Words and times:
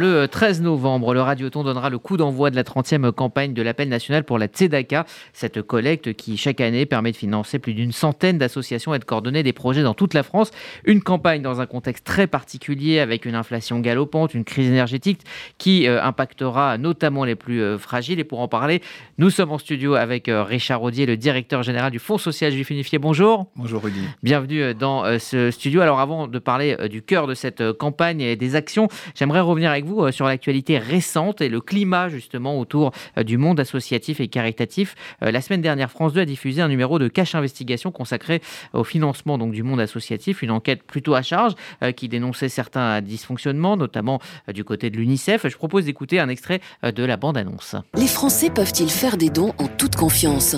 Le 0.00 0.26
13 0.26 0.62
novembre, 0.62 1.12
le 1.12 1.20
Radioton 1.20 1.64
donnera 1.64 1.90
le 1.90 1.98
coup 1.98 2.16
d'envoi 2.16 2.50
de 2.50 2.54
la 2.54 2.62
30e 2.62 3.10
campagne 3.10 3.52
de 3.52 3.62
l'appel 3.62 3.88
national 3.88 4.22
pour 4.22 4.38
la 4.38 4.46
Tzedaka. 4.46 5.04
Cette 5.32 5.60
collecte 5.60 6.12
qui, 6.12 6.36
chaque 6.36 6.60
année, 6.60 6.86
permet 6.86 7.10
de 7.10 7.16
financer 7.16 7.58
plus 7.58 7.74
d'une 7.74 7.90
centaine 7.90 8.38
d'associations 8.38 8.94
et 8.94 9.00
de 9.00 9.04
coordonner 9.04 9.42
des 9.42 9.52
projets 9.52 9.82
dans 9.82 9.94
toute 9.94 10.14
la 10.14 10.22
France. 10.22 10.52
Une 10.84 11.02
campagne 11.02 11.42
dans 11.42 11.60
un 11.60 11.66
contexte 11.66 12.06
très 12.06 12.28
particulier 12.28 13.00
avec 13.00 13.24
une 13.24 13.34
inflation 13.34 13.80
galopante, 13.80 14.34
une 14.34 14.44
crise 14.44 14.68
énergétique 14.68 15.22
qui 15.58 15.88
euh, 15.88 16.00
impactera 16.00 16.78
notamment 16.78 17.24
les 17.24 17.34
plus 17.34 17.60
euh, 17.60 17.76
fragiles. 17.76 18.20
Et 18.20 18.24
pour 18.24 18.38
en 18.38 18.46
parler, 18.46 18.82
nous 19.18 19.30
sommes 19.30 19.50
en 19.50 19.58
studio 19.58 19.96
avec 19.96 20.28
euh, 20.28 20.44
Richard 20.44 20.80
Audier, 20.80 21.06
le 21.06 21.16
directeur 21.16 21.64
général 21.64 21.90
du 21.90 21.98
Fonds 21.98 22.18
social 22.18 22.52
juif 22.52 22.70
unifié. 22.70 23.00
Bonjour. 23.00 23.46
Bonjour 23.56 23.82
Rudy. 23.82 24.02
Bienvenue 24.22 24.74
dans 24.74 25.18
ce 25.18 25.50
studio. 25.50 25.80
Alors 25.80 25.98
avant 25.98 26.28
de 26.28 26.38
parler 26.38 26.76
du 26.88 27.02
cœur 27.02 27.26
de 27.26 27.34
cette 27.34 27.72
campagne 27.72 28.20
et 28.20 28.36
des 28.36 28.54
actions, 28.54 28.86
j'aimerais 29.16 29.40
revenir 29.40 29.72
avec 29.72 29.86
vous 29.87 29.87
euh, 29.96 30.12
sur 30.12 30.26
l'actualité 30.26 30.78
récente 30.78 31.40
et 31.40 31.48
le 31.48 31.60
climat 31.60 32.08
justement 32.08 32.58
autour 32.58 32.92
euh, 33.16 33.22
du 33.22 33.36
monde 33.38 33.60
associatif 33.60 34.20
et 34.20 34.28
caritatif. 34.28 34.94
Euh, 35.22 35.30
la 35.30 35.40
semaine 35.40 35.62
dernière, 35.62 35.90
France 35.90 36.12
2 36.12 36.20
a 36.20 36.24
diffusé 36.24 36.62
un 36.62 36.68
numéro 36.68 36.98
de 36.98 37.08
Cache 37.08 37.34
Investigation 37.34 37.90
consacré 37.90 38.40
au 38.72 38.84
financement 38.84 39.38
du 39.38 39.62
monde 39.62 39.80
associatif, 39.80 40.42
une 40.42 40.50
enquête 40.50 40.82
plutôt 40.82 41.14
à 41.14 41.22
charge 41.22 41.54
qui 41.96 42.08
dénonçait 42.08 42.48
certains 42.48 43.00
dysfonctionnements, 43.00 43.76
notamment 43.76 44.20
du 44.52 44.64
côté 44.64 44.90
de 44.90 44.96
l'UNICEF. 44.96 45.46
Je 45.48 45.56
propose 45.56 45.84
d'écouter 45.84 46.18
un 46.18 46.28
extrait 46.28 46.60
de 46.82 47.04
la 47.04 47.16
bande-annonce. 47.16 47.76
Les 47.94 48.06
Français 48.06 48.50
peuvent-ils 48.50 48.90
faire 48.90 49.16
des 49.16 49.30
dons 49.30 49.52
en 49.58 49.68
toute 49.68 49.96
confiance? 49.96 50.56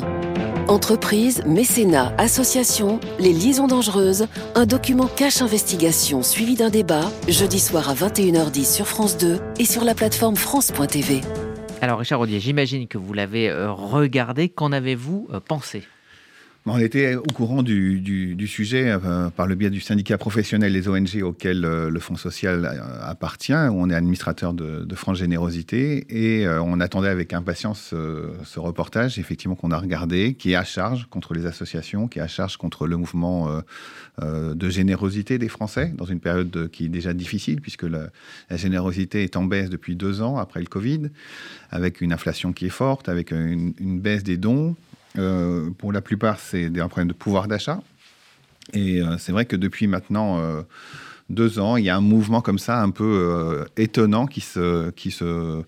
Entreprises, 0.71 1.43
mécénat, 1.47 2.15
associations, 2.17 3.01
les 3.19 3.33
liaisons 3.33 3.67
dangereuses, 3.67 4.29
un 4.55 4.67
document 4.67 5.09
cache 5.09 5.43
investigation 5.43 6.23
suivi 6.23 6.55
d'un 6.55 6.71
débat, 6.71 7.11
jeudi 7.27 7.59
soir 7.59 7.91
à 7.91 7.95
21h10 7.95 8.73
sur 8.77 8.87
France 8.87 9.19
2 9.19 9.41
et 9.59 9.65
sur 9.65 9.83
la 9.83 9.97
plateforme 9.97 10.37
France.tv. 10.37 11.23
Alors 11.81 11.99
Richard 11.99 12.21
Rodier, 12.21 12.39
j'imagine 12.39 12.87
que 12.87 12.99
vous 12.99 13.13
l'avez 13.13 13.51
euh, 13.51 13.73
regardé. 13.73 14.49
Qu'en 14.49 14.71
avez-vous 14.71 15.27
euh, 15.33 15.41
pensé? 15.41 15.83
On 16.67 16.79
était 16.79 17.15
au 17.15 17.23
courant 17.23 17.63
du, 17.63 18.47
sujet 18.47 18.91
euh, 18.91 19.31
par 19.31 19.47
le 19.47 19.55
biais 19.55 19.71
du 19.71 19.81
syndicat 19.81 20.19
professionnel 20.19 20.73
des 20.73 20.89
ONG 20.89 21.23
auquel 21.23 21.65
euh, 21.65 21.89
le 21.89 22.01
Fonds 22.01 22.17
social 22.17 22.65
euh, 22.67 22.79
appartient. 23.03 23.55
On 23.55 23.89
est 23.89 23.95
administrateur 23.95 24.53
de, 24.53 24.85
de 24.85 24.95
France 24.95 25.19
Générosité 25.19 26.07
et 26.11 26.47
on 26.47 26.81
attendait 26.81 27.09
avec 27.09 27.33
impatience 27.33 27.95
ce 28.45 28.61
reportage, 28.61 29.19
effectivement, 29.19 29.55
qu'on 29.55 29.71
a 29.71 29.79
regardé, 29.79 30.35
qui 30.35 30.53
est 30.53 30.55
à 30.55 30.65
charge 30.65 31.07
contre 31.09 31.35
les 31.35 31.47
associations, 31.47 32.09
qui 32.09 32.19
est 32.19 32.23
à 32.23 32.29
charge 32.29 32.57
contre 32.57 32.87
le 32.87 32.97
mouvement 32.97 33.49
de 34.21 34.69
générosité 34.69 35.39
des 35.39 35.49
Français 35.49 35.93
dans 35.97 36.05
une 36.05 36.21
période 36.21 36.69
qui 36.73 36.87
est 36.87 36.89
déjà 36.89 37.13
difficile 37.13 37.61
puisque 37.61 37.85
la, 37.85 38.11
générosité 38.57 39.23
est 39.23 39.37
en 39.37 39.45
baisse 39.45 39.71
depuis 39.71 39.97
deux 39.97 40.23
ans 40.23 40.37
après 40.37 40.61
le 40.61 40.67
Covid, 40.67 41.11
avec 41.71 42.01
une 42.01 42.13
inflation 42.13 42.53
qui 42.53 42.67
est 42.67 42.71
forte, 42.71 43.09
avec 43.09 43.31
une 43.31 44.01
baisse 44.01 44.23
des 44.23 44.37
dons 44.37 44.77
euh, 45.19 45.71
pour 45.71 45.93
la 45.93 46.01
plupart, 46.01 46.39
c'est 46.39 46.67
un 46.67 46.89
problème 46.89 47.09
de 47.09 47.13
pouvoir 47.13 47.49
d'achat. 47.49 47.81
Et 48.73 49.01
euh, 49.01 49.19
c'est 49.19 49.33
vrai 49.33 49.47
que 49.47 49.57
depuis 49.57 49.87
maintenant 49.87 50.39
euh, 50.39 50.63
deux 51.29 51.59
ans, 51.59 51.77
il 51.77 51.85
y 51.85 51.91
a 51.91 51.97
un 51.97 52.01
mouvement 52.01 52.41
comme 52.41 52.59
ça 52.59 52.81
un 52.81 52.91
peu 52.91 53.65
étonnant 53.77 54.27
qui 54.27 54.41
se, 54.41 54.91
qui 54.91 55.11
se, 55.11 55.63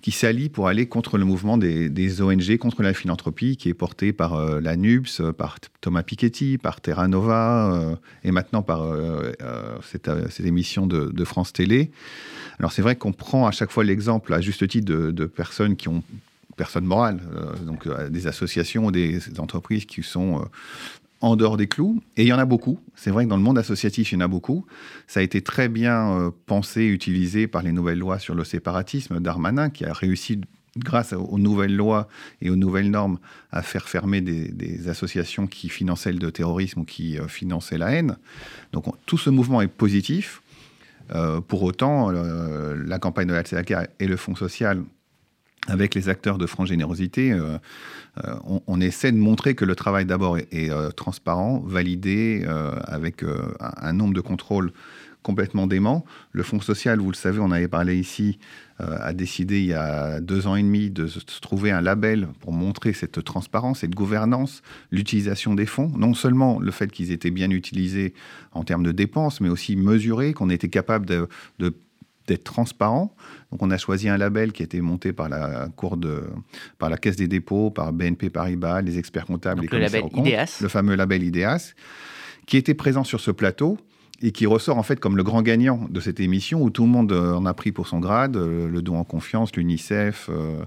qui 0.00 0.10
s'allie 0.10 0.48
pour 0.48 0.68
aller 0.68 0.86
contre 0.86 1.18
le 1.18 1.24
mouvement 1.24 1.58
des, 1.58 2.22
ONG, 2.22 2.56
contre 2.58 2.82
la 2.82 2.94
philanthropie, 2.94 3.56
qui 3.56 3.68
est 3.68 3.74
porté 3.74 4.12
par 4.12 4.60
la 4.60 4.76
NUPS, 4.76 5.22
par 5.36 5.58
Thomas 5.80 6.04
Piketty, 6.04 6.56
par 6.56 6.80
Terra 6.80 7.08
Nova, 7.08 7.98
et 8.22 8.30
maintenant 8.30 8.62
par 8.62 8.86
cette, 9.82 10.08
cette, 10.30 10.46
émission 10.46 10.86
de, 10.86 11.24
France 11.24 11.52
Télé. 11.52 11.90
Alors 12.60 12.70
c'est 12.70 12.82
vrai 12.82 12.94
qu'on 12.94 13.12
prend 13.12 13.48
à 13.48 13.50
chaque 13.50 13.72
fois 13.72 13.82
l'exemple, 13.82 14.32
à 14.32 14.40
juste 14.40 14.68
titre, 14.68 14.86
de 14.86 15.26
personnes 15.26 15.74
qui 15.74 15.88
ont 15.88 16.04
personnes 16.62 16.84
morales, 16.84 17.18
euh, 17.34 17.56
donc 17.66 17.88
euh, 17.88 18.08
des 18.08 18.28
associations, 18.28 18.92
des 18.92 19.18
entreprises 19.40 19.84
qui 19.84 20.04
sont 20.04 20.38
euh, 20.38 20.44
en 21.20 21.34
dehors 21.34 21.56
des 21.56 21.66
clous. 21.66 22.00
Et 22.16 22.22
il 22.22 22.28
y 22.28 22.32
en 22.32 22.38
a 22.38 22.44
beaucoup. 22.44 22.78
C'est 22.94 23.10
vrai 23.10 23.24
que 23.24 23.30
dans 23.30 23.36
le 23.36 23.42
monde 23.42 23.58
associatif, 23.58 24.12
il 24.12 24.14
y 24.14 24.18
en 24.18 24.20
a 24.20 24.28
beaucoup. 24.28 24.64
Ça 25.08 25.18
a 25.18 25.24
été 25.24 25.42
très 25.42 25.68
bien 25.68 26.32
pensé, 26.46 26.84
utilisé 26.84 27.48
par 27.48 27.62
les 27.62 27.72
nouvelles 27.72 27.98
lois 27.98 28.20
sur 28.20 28.36
le 28.36 28.44
séparatisme 28.44 29.18
d'Armanin, 29.18 29.70
qui 29.70 29.84
a 29.84 29.92
réussi, 29.92 30.40
grâce 30.76 31.12
aux 31.12 31.38
nouvelles 31.38 31.74
lois 31.74 32.06
et 32.40 32.48
aux 32.48 32.56
nouvelles 32.56 32.90
normes, 32.90 33.18
à 33.50 33.62
faire 33.62 33.88
fermer 33.88 34.20
des, 34.20 34.88
associations 34.88 35.48
qui 35.48 35.68
finançaient 35.68 36.12
le 36.12 36.30
terrorisme 36.30 36.80
ou 36.80 36.84
qui 36.84 37.18
finançaient 37.28 37.78
la 37.78 37.90
haine. 37.92 38.16
Donc 38.72 38.84
tout 39.06 39.18
ce 39.18 39.30
mouvement 39.30 39.62
est 39.62 39.74
positif. 39.84 40.42
pour 41.48 41.62
autant, 41.62 42.10
la 42.10 42.98
campagne 42.98 43.28
de 43.28 43.34
la 43.34 43.44
et 44.00 44.06
le 44.06 44.16
Fonds 44.16 44.36
social 44.36 44.82
avec 45.68 45.94
les 45.94 46.08
acteurs 46.08 46.38
de 46.38 46.46
franc 46.46 46.64
générosité, 46.64 47.32
euh, 47.32 47.58
euh, 48.24 48.34
on, 48.66 48.80
essaie 48.80 49.12
de 49.12 49.16
montrer 49.16 49.54
que 49.54 49.64
le 49.64 49.76
travail 49.76 50.04
d'abord 50.04 50.36
est, 50.36 50.70
euh, 50.70 50.90
transparent, 50.90 51.62
validé, 51.64 52.44
avec 52.84 53.24
un, 53.60 53.92
nombre 53.92 54.14
de 54.14 54.20
contrôles 54.20 54.72
complètement 55.22 55.68
dément. 55.68 56.04
Le 56.32 56.42
Fonds 56.42 56.60
social, 56.60 56.98
vous 56.98 57.10
le 57.10 57.16
savez, 57.16 57.38
on 57.38 57.52
avait 57.52 57.68
parlé 57.68 57.96
ici, 57.96 58.38
a 58.80 59.12
décidé 59.12 59.60
il 59.60 59.66
y 59.66 59.74
a 59.74 60.20
deux 60.20 60.48
ans 60.48 60.56
et 60.56 60.62
demi 60.62 60.90
de 60.90 61.06
trouver 61.40 61.70
un 61.70 61.80
label 61.80 62.26
pour 62.40 62.52
montrer 62.52 62.92
cette 62.92 63.22
transparence, 63.22 63.80
cette 63.80 63.94
gouvernance, 63.94 64.62
l'utilisation 64.90 65.54
des 65.54 65.66
fonds. 65.66 65.92
Non 65.96 66.14
seulement 66.14 66.58
le 66.58 66.72
fait 66.72 66.90
qu'ils 66.90 67.12
étaient 67.12 67.30
bien 67.30 67.50
utilisés 67.50 68.14
en 68.50 68.64
termes 68.64 68.82
de 68.82 68.90
dépenses, 68.90 69.40
mais 69.40 69.48
aussi 69.48 69.76
mesurés, 69.76 70.32
qu'on 70.32 70.50
était 70.50 70.68
capable 70.68 71.06
de 71.06 71.28
d'être 72.26 72.44
transparent. 72.44 73.14
Donc 73.50 73.62
on 73.62 73.70
a 73.70 73.78
choisi 73.78 74.08
un 74.08 74.16
label 74.16 74.52
qui 74.52 74.62
a 74.62 74.64
été 74.64 74.80
monté 74.80 75.12
par 75.12 75.28
la 75.28 75.68
cour 75.76 75.96
de, 75.96 76.24
par 76.78 76.90
la 76.90 76.96
Caisse 76.96 77.16
des 77.16 77.28
dépôts, 77.28 77.70
par 77.70 77.92
BNP 77.92 78.30
Paribas, 78.30 78.80
les 78.80 78.98
experts 78.98 79.26
comptables, 79.26 79.66
le 79.70 79.78
label 79.78 80.04
IDEAS. 80.14 80.58
le 80.60 80.68
fameux 80.68 80.94
label 80.94 81.22
IDEAS, 81.22 81.74
qui 82.46 82.56
était 82.56 82.74
présent 82.74 83.04
sur 83.04 83.20
ce 83.20 83.30
plateau 83.30 83.78
et 84.22 84.30
qui 84.30 84.46
ressort 84.46 84.78
en 84.78 84.82
fait 84.82 85.00
comme 85.00 85.16
le 85.16 85.24
grand 85.24 85.42
gagnant 85.42 85.86
de 85.90 86.00
cette 86.00 86.20
émission 86.20 86.62
où 86.62 86.70
tout 86.70 86.84
le 86.84 86.88
monde 86.88 87.12
euh, 87.12 87.34
en 87.34 87.44
a 87.44 87.54
pris 87.54 87.72
pour 87.72 87.88
son 87.88 87.98
grade, 87.98 88.36
euh, 88.36 88.68
le 88.68 88.82
don 88.82 88.96
en 88.96 89.04
confiance, 89.04 89.54
l'UNICEF, 89.56 90.30
euh, 90.30 90.64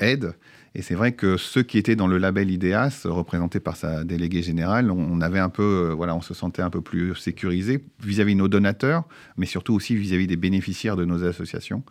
aide. 0.00 0.34
Et 0.74 0.82
c'est 0.82 0.94
vrai 0.94 1.12
que 1.12 1.36
ceux 1.36 1.62
qui 1.62 1.76
étaient 1.76 1.96
dans 1.96 2.06
le 2.06 2.18
label 2.18 2.50
IDEAS, 2.50 3.02
représenté 3.04 3.60
par 3.60 3.76
sa 3.76 4.04
déléguée 4.04 4.42
générale, 4.42 4.90
on 4.90 5.20
avait 5.20 5.38
un 5.38 5.50
peu, 5.50 5.92
voilà, 5.94 6.16
on 6.16 6.22
se 6.22 6.32
sentait 6.32 6.62
un 6.62 6.70
peu 6.70 6.80
plus 6.80 7.14
sécurisé 7.14 7.84
vis-à-vis 8.02 8.32
de 8.32 8.38
nos 8.38 8.48
donateurs, 8.48 9.04
mais 9.36 9.44
surtout 9.44 9.74
aussi 9.74 9.94
vis-à-vis 9.96 10.26
des 10.26 10.36
bénéficiaires 10.36 10.96
de 10.96 11.04
nos 11.04 11.24
associations. 11.24 11.82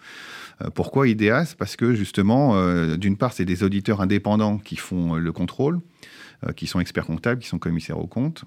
pourquoi 0.73 1.07
IDEAS? 1.07 1.53
Parce 1.59 1.75
que 1.75 1.93
justement, 1.93 2.55
d'une 2.95 3.17
part, 3.17 3.33
c'est 3.33 3.45
des 3.45 3.61
auditeurs 3.61 4.01
indépendants 4.01 4.57
qui 4.57 4.77
font 4.77 5.13
le 5.13 5.31
contrôle, 5.31 5.79
qui 6.55 6.65
sont 6.65 6.79
experts 6.79 7.05
comptables, 7.05 7.39
qui 7.39 7.49
sont 7.49 7.59
commissaires 7.59 7.99
aux 7.99 8.07
comptes, 8.07 8.45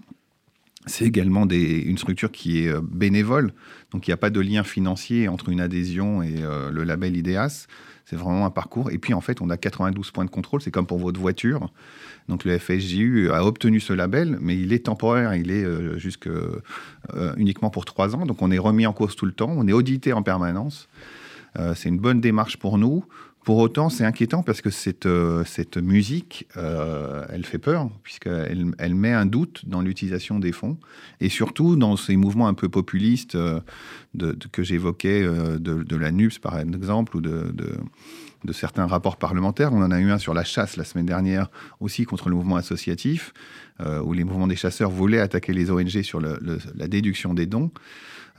c'est 0.86 1.06
également 1.06 1.46
une 1.48 1.98
structure 1.98 2.30
qui 2.30 2.64
est 2.64 2.68
euh, 2.68 2.80
bénévole, 2.82 3.52
donc 3.90 4.06
il 4.06 4.10
n'y 4.10 4.14
a 4.14 4.18
pas 4.18 4.30
de 4.30 4.40
lien 4.40 4.64
financier 4.64 5.28
entre 5.28 5.48
une 5.48 5.60
adhésion 5.60 6.22
et 6.22 6.42
euh, 6.42 6.70
le 6.70 6.84
label 6.84 7.16
IDEAS. 7.16 7.66
C'est 8.04 8.16
vraiment 8.16 8.44
un 8.44 8.50
parcours. 8.50 8.90
Et 8.90 8.98
puis 8.98 9.14
en 9.14 9.22
fait, 9.22 9.40
on 9.40 9.48
a 9.48 9.56
92 9.56 10.10
points 10.10 10.26
de 10.26 10.30
contrôle, 10.30 10.60
c'est 10.60 10.70
comme 10.70 10.86
pour 10.86 10.98
votre 10.98 11.18
voiture. 11.18 11.70
Donc 12.28 12.44
le 12.44 12.58
FSJU 12.58 13.30
a 13.30 13.46
obtenu 13.46 13.80
ce 13.80 13.94
label, 13.94 14.36
mais 14.42 14.58
il 14.58 14.74
est 14.74 14.84
temporaire, 14.84 15.34
il 15.34 15.50
est 15.50 15.64
euh, 15.64 15.96
jusque, 15.96 16.28
uniquement 17.38 17.70
pour 17.70 17.86
trois 17.86 18.14
ans. 18.14 18.26
Donc 18.26 18.42
on 18.42 18.50
est 18.50 18.58
remis 18.58 18.86
en 18.86 18.92
cause 18.92 19.16
tout 19.16 19.24
le 19.24 19.32
temps, 19.32 19.50
on 19.56 19.66
est 19.66 19.72
audité 19.72 20.12
en 20.12 20.22
permanence. 20.22 20.88
c'est 21.74 21.88
une 21.88 21.98
bonne 21.98 22.20
démarche 22.20 22.58
pour 22.58 22.76
nous. 22.76 23.06
Pour 23.44 23.58
autant, 23.58 23.90
c'est 23.90 24.06
inquiétant 24.06 24.42
parce 24.42 24.62
que 24.62 24.70
cette, 24.70 25.04
euh, 25.04 25.44
musique, 25.82 26.48
euh, 26.56 27.26
elle 27.28 27.44
fait 27.44 27.58
peur, 27.58 27.90
puisqu'elle 28.02 28.72
elle 28.78 28.94
met 28.94 29.12
un 29.12 29.26
doute 29.26 29.68
dans 29.68 29.82
l'utilisation 29.82 30.38
des 30.38 30.50
fonds, 30.50 30.78
et 31.20 31.28
surtout 31.28 31.76
dans 31.76 31.98
ces 31.98 32.16
mouvements 32.16 32.48
un 32.48 32.54
peu 32.54 32.70
populistes 32.70 33.34
euh, 33.34 33.60
que 34.50 34.62
j'évoquais, 34.62 35.22
de, 35.24 35.58
de, 35.58 35.96
la 35.96 36.10
NUPS 36.10 36.38
par 36.38 36.58
exemple, 36.58 37.18
ou 37.18 37.20
de, 37.20 37.52
de, 38.44 38.52
certains 38.52 38.86
rapports 38.86 39.16
parlementaires. 39.16 39.72
On 39.72 39.82
en 39.82 39.90
a 39.90 40.00
eu 40.00 40.10
un 40.10 40.18
sur 40.18 40.34
la 40.34 40.44
chasse 40.44 40.76
la 40.76 40.84
semaine 40.84 41.06
dernière, 41.06 41.50
aussi 41.80 42.04
contre 42.04 42.28
le 42.28 42.36
mouvement 42.36 42.56
associatif, 42.56 43.32
où 44.04 44.12
les 44.12 44.22
mouvements 44.22 44.46
des 44.46 44.56
chasseurs 44.56 44.90
voulaient 44.90 45.18
attaquer 45.18 45.52
les 45.52 45.70
ONG 45.70 46.02
sur 46.02 46.20
la 46.20 46.88
déduction 46.88 47.34
des 47.34 47.46
dons. 47.46 47.72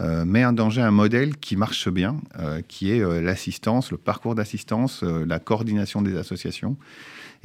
Euh, 0.02 0.26
met 0.26 0.44
en 0.44 0.52
danger 0.52 0.82
un 0.82 0.92
modèle 0.92 1.38
qui 1.38 1.56
marche 1.56 1.88
bien, 1.88 2.18
euh, 2.40 2.62
qui 2.68 2.92
est 2.92 3.00
euh, 3.00 3.22
l'assistance, 3.22 3.92
le 3.92 3.98
parcours 3.98 4.36
d'assistance, 4.36 5.04
la 5.04 5.40
coordination 5.40 6.02
des 6.02 6.18
associations. 6.18 6.76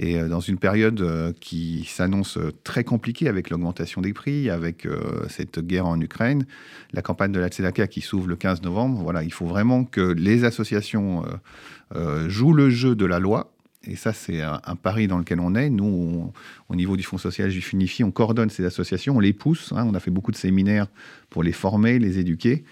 Et 0.02 0.18
dans 0.22 0.40
une 0.40 0.56
période 0.56 1.34
qui 1.40 1.84
s'annonce 1.84 2.38
très 2.64 2.84
compliquée 2.84 3.28
avec 3.28 3.50
l'augmentation 3.50 4.00
des 4.00 4.14
prix, 4.14 4.48
avec 4.48 4.88
cette 5.28 5.60
guerre 5.60 5.86
en 5.86 6.00
Ukraine, 6.00 6.46
la 6.94 7.02
campagne 7.02 7.32
de 7.32 7.38
la 7.38 7.48
Tzedaka 7.48 7.86
qui 7.86 8.00
s'ouvre 8.00 8.26
le 8.26 8.36
15 8.36 8.62
novembre, 8.62 9.02
voilà, 9.02 9.22
il 9.22 9.32
faut 9.32 9.44
vraiment 9.44 9.84
que 9.84 10.00
les 10.00 10.44
associations 10.44 11.22
jouent 12.28 12.54
le 12.54 12.70
jeu 12.70 12.94
de 12.94 13.04
la 13.04 13.18
loi, 13.18 13.52
et 13.86 13.96
ça, 13.96 14.12
c'est 14.12 14.42
un, 14.42 14.76
pari 14.76 15.06
dans 15.06 15.16
lequel 15.16 15.40
on 15.40 15.54
est. 15.54 15.70
Nous, 15.70 16.32
au 16.68 16.76
niveau 16.76 16.98
du 16.98 17.02
Fonds 17.02 17.16
social 17.16 17.48
Juif 17.48 17.72
Unifié, 17.72 18.04
on 18.04 18.10
coordonne 18.10 18.50
ces 18.50 18.64
associations, 18.64 19.16
on 19.16 19.20
les 19.20 19.32
pousse. 19.32 19.72
Hein. 19.74 19.86
on 19.86 19.94
a 19.94 20.00
fait 20.00 20.10
beaucoup 20.10 20.32
de 20.32 20.36
séminaires 20.36 20.86
pour 21.30 21.42
les 21.42 21.52
former, 21.52 21.98
les 21.98 22.18
éduquer. 22.18 22.64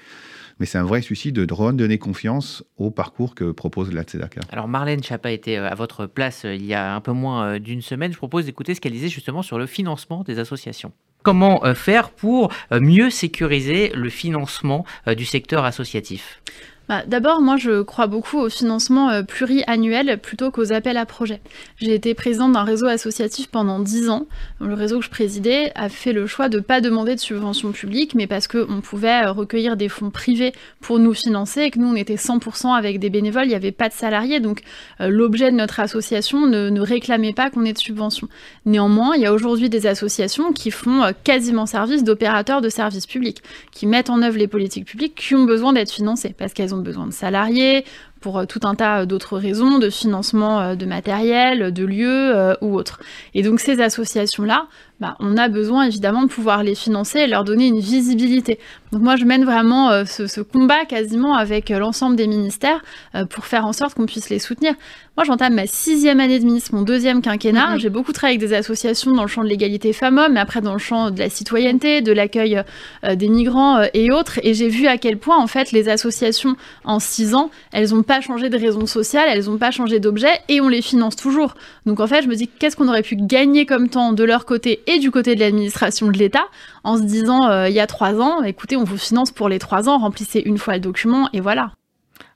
Mais 0.58 0.66
c'est 0.66 0.78
un 0.78 0.84
vrai 0.84 1.02
souci 1.02 1.32
de 1.32 1.46
redonner 1.52 1.98
confiance 1.98 2.64
au 2.76 2.90
parcours 2.90 3.34
que 3.34 3.50
propose 3.50 3.92
la 3.92 4.02
Tzedaka. 4.02 4.40
Alors 4.50 4.68
Marlène 4.68 5.02
Chapa 5.02 5.30
était 5.30 5.56
à 5.56 5.74
votre 5.74 6.06
place 6.06 6.44
il 6.44 6.64
y 6.64 6.74
a 6.74 6.94
un 6.94 7.00
peu 7.00 7.12
moins 7.12 7.58
d'une 7.58 7.82
semaine. 7.82 8.12
Je 8.12 8.18
propose 8.18 8.46
d'écouter 8.46 8.74
ce 8.74 8.80
qu'elle 8.80 8.92
disait 8.92 9.08
justement 9.08 9.42
sur 9.42 9.58
le 9.58 9.66
financement 9.66 10.22
des 10.22 10.38
associations. 10.38 10.92
Comment 11.22 11.62
faire 11.74 12.10
pour 12.10 12.52
mieux 12.70 13.10
sécuriser 13.10 13.90
le 13.94 14.08
financement 14.08 14.84
du 15.16 15.24
secteur 15.24 15.64
associatif? 15.64 16.40
Bah, 16.88 17.02
D'abord, 17.06 17.40
moi, 17.40 17.56
je 17.56 17.82
crois 17.82 18.06
beaucoup 18.06 18.38
au 18.38 18.48
financement 18.48 19.10
euh, 19.10 19.22
pluriannuel 19.22 20.18
plutôt 20.18 20.50
qu'aux 20.50 20.72
appels 20.72 20.96
à 20.96 21.06
projets. 21.06 21.40
J'ai 21.76 21.94
été 21.94 22.14
présidente 22.14 22.52
d'un 22.52 22.64
réseau 22.64 22.86
associatif 22.86 23.48
pendant 23.48 23.78
10 23.80 24.08
ans. 24.10 24.26
Le 24.60 24.74
réseau 24.74 24.98
que 24.98 25.04
je 25.04 25.10
présidais 25.10 25.72
a 25.74 25.88
fait 25.88 26.12
le 26.12 26.26
choix 26.26 26.48
de 26.48 26.58
ne 26.58 26.62
pas 26.62 26.80
demander 26.80 27.14
de 27.14 27.20
subventions 27.20 27.72
publiques, 27.72 28.14
mais 28.14 28.26
parce 28.26 28.48
qu'on 28.48 28.80
pouvait 28.80 29.26
euh, 29.26 29.32
recueillir 29.32 29.76
des 29.76 29.88
fonds 29.88 30.10
privés 30.10 30.52
pour 30.80 30.98
nous 30.98 31.14
financer 31.14 31.62
et 31.62 31.70
que 31.70 31.78
nous, 31.78 31.88
on 31.88 31.96
était 31.96 32.16
100% 32.16 32.74
avec 32.74 32.98
des 32.98 33.10
bénévoles, 33.10 33.44
il 33.44 33.50
n'y 33.50 33.54
avait 33.54 33.72
pas 33.72 33.88
de 33.88 33.94
salariés. 33.94 34.40
Donc, 34.40 34.62
euh, 35.00 35.08
l'objet 35.08 35.50
de 35.50 35.56
notre 35.56 35.80
association 35.80 36.46
ne, 36.46 36.70
ne 36.70 36.80
réclamait 36.80 37.32
pas 37.32 37.50
qu'on 37.50 37.64
ait 37.64 37.72
de 37.72 37.78
subventions. 37.78 38.28
Néanmoins, 38.66 39.14
il 39.14 39.22
y 39.22 39.26
a 39.26 39.32
aujourd'hui 39.32 39.68
des 39.68 39.86
associations 39.86 40.52
qui 40.52 40.70
font 40.70 41.12
quasiment 41.24 41.66
service 41.66 42.04
d'opérateurs 42.04 42.60
de 42.60 42.68
services 42.68 43.06
publics, 43.06 43.42
qui 43.72 43.86
mettent 43.86 44.10
en 44.10 44.22
œuvre 44.22 44.38
les 44.38 44.48
politiques 44.48 44.86
publiques 44.86 45.14
qui 45.14 45.34
ont 45.34 45.44
besoin 45.44 45.72
d'être 45.72 45.90
financées 45.90 46.34
parce 46.36 46.52
qu'elles 46.52 46.74
ont 46.74 46.77
besoin 46.82 47.06
de 47.06 47.12
salariés, 47.12 47.84
pour 48.20 48.38
euh, 48.38 48.44
tout 48.46 48.60
un 48.64 48.74
tas 48.74 49.06
d'autres 49.06 49.38
raisons, 49.38 49.78
de 49.78 49.90
financement 49.90 50.60
euh, 50.60 50.74
de 50.74 50.86
matériel, 50.86 51.72
de 51.72 51.84
lieux 51.84 52.36
euh, 52.36 52.54
ou 52.60 52.74
autres. 52.74 53.00
Et 53.34 53.42
donc 53.42 53.60
ces 53.60 53.80
associations-là, 53.80 54.66
bah, 55.00 55.16
on 55.20 55.36
a 55.36 55.48
besoin 55.48 55.84
évidemment 55.84 56.22
de 56.22 56.28
pouvoir 56.28 56.62
les 56.64 56.74
financer 56.74 57.20
et 57.20 57.26
leur 57.28 57.44
donner 57.44 57.68
une 57.68 57.78
visibilité. 57.78 58.58
Donc 58.90 59.02
moi 59.02 59.14
je 59.16 59.24
mène 59.24 59.44
vraiment 59.44 60.04
ce, 60.04 60.40
combat 60.40 60.84
quasiment 60.86 61.36
avec 61.36 61.68
l'ensemble 61.68 62.16
des 62.16 62.26
ministères 62.26 62.82
pour 63.30 63.44
faire 63.44 63.64
en 63.64 63.72
sorte 63.72 63.94
qu'on 63.94 64.06
puisse 64.06 64.28
les 64.28 64.40
soutenir. 64.40 64.74
Moi 65.16 65.24
j'entame 65.24 65.54
ma 65.54 65.68
sixième 65.68 66.18
année 66.18 66.40
de 66.40 66.44
ministre, 66.44 66.74
mon 66.74 66.82
deuxième 66.82 67.22
quinquennat. 67.22 67.76
Mm-hmm. 67.76 67.78
J'ai 67.78 67.90
beaucoup 67.90 68.12
travaillé 68.12 68.38
avec 68.38 68.48
des 68.48 68.56
associations 68.56 69.12
dans 69.12 69.22
le 69.22 69.28
champ 69.28 69.44
de 69.44 69.48
l'égalité 69.48 69.92
femmes-hommes, 69.92 70.32
mais 70.32 70.40
après 70.40 70.62
dans 70.62 70.72
le 70.72 70.80
champ 70.80 71.12
de 71.12 71.18
la 71.20 71.30
citoyenneté, 71.30 72.00
de 72.00 72.10
l'accueil 72.10 72.60
des 73.08 73.28
migrants 73.28 73.80
et 73.94 74.10
autres. 74.10 74.40
Et 74.42 74.52
j'ai 74.54 74.68
vu 74.68 74.88
à 74.88 74.98
quel 74.98 75.18
point 75.18 75.38
en 75.38 75.46
fait 75.46 75.70
les 75.70 75.88
associations 75.88 76.56
en 76.84 76.98
six 76.98 77.36
ans, 77.36 77.50
elles 77.72 77.94
ont 77.94 78.02
pas 78.08 78.20
changé 78.20 78.48
de 78.48 78.58
raison 78.58 78.86
sociale, 78.86 79.28
elles 79.30 79.44
n'ont 79.44 79.58
pas 79.58 79.70
changé 79.70 80.00
d'objet 80.00 80.40
et 80.48 80.60
on 80.60 80.68
les 80.68 80.82
finance 80.82 81.14
toujours. 81.14 81.54
Donc 81.86 82.00
en 82.00 82.08
fait, 82.08 82.22
je 82.22 82.28
me 82.28 82.34
dis 82.34 82.48
qu'est-ce 82.48 82.74
qu'on 82.74 82.88
aurait 82.88 83.02
pu 83.02 83.14
gagner 83.14 83.66
comme 83.66 83.88
temps 83.88 84.12
de 84.12 84.24
leur 84.24 84.46
côté 84.46 84.82
et 84.88 84.98
du 84.98 85.12
côté 85.12 85.36
de 85.36 85.40
l'administration 85.40 86.08
de 86.08 86.18
l'État 86.18 86.46
en 86.82 86.96
se 86.96 87.02
disant 87.02 87.48
euh, 87.48 87.68
il 87.68 87.74
y 87.74 87.80
a 87.80 87.86
trois 87.86 88.20
ans, 88.20 88.42
écoutez, 88.42 88.76
on 88.76 88.84
vous 88.84 88.98
finance 88.98 89.30
pour 89.30 89.48
les 89.48 89.58
trois 89.60 89.88
ans, 89.88 89.98
remplissez 89.98 90.42
une 90.44 90.58
fois 90.58 90.74
le 90.74 90.80
document 90.80 91.28
et 91.32 91.40
voilà. 91.40 91.70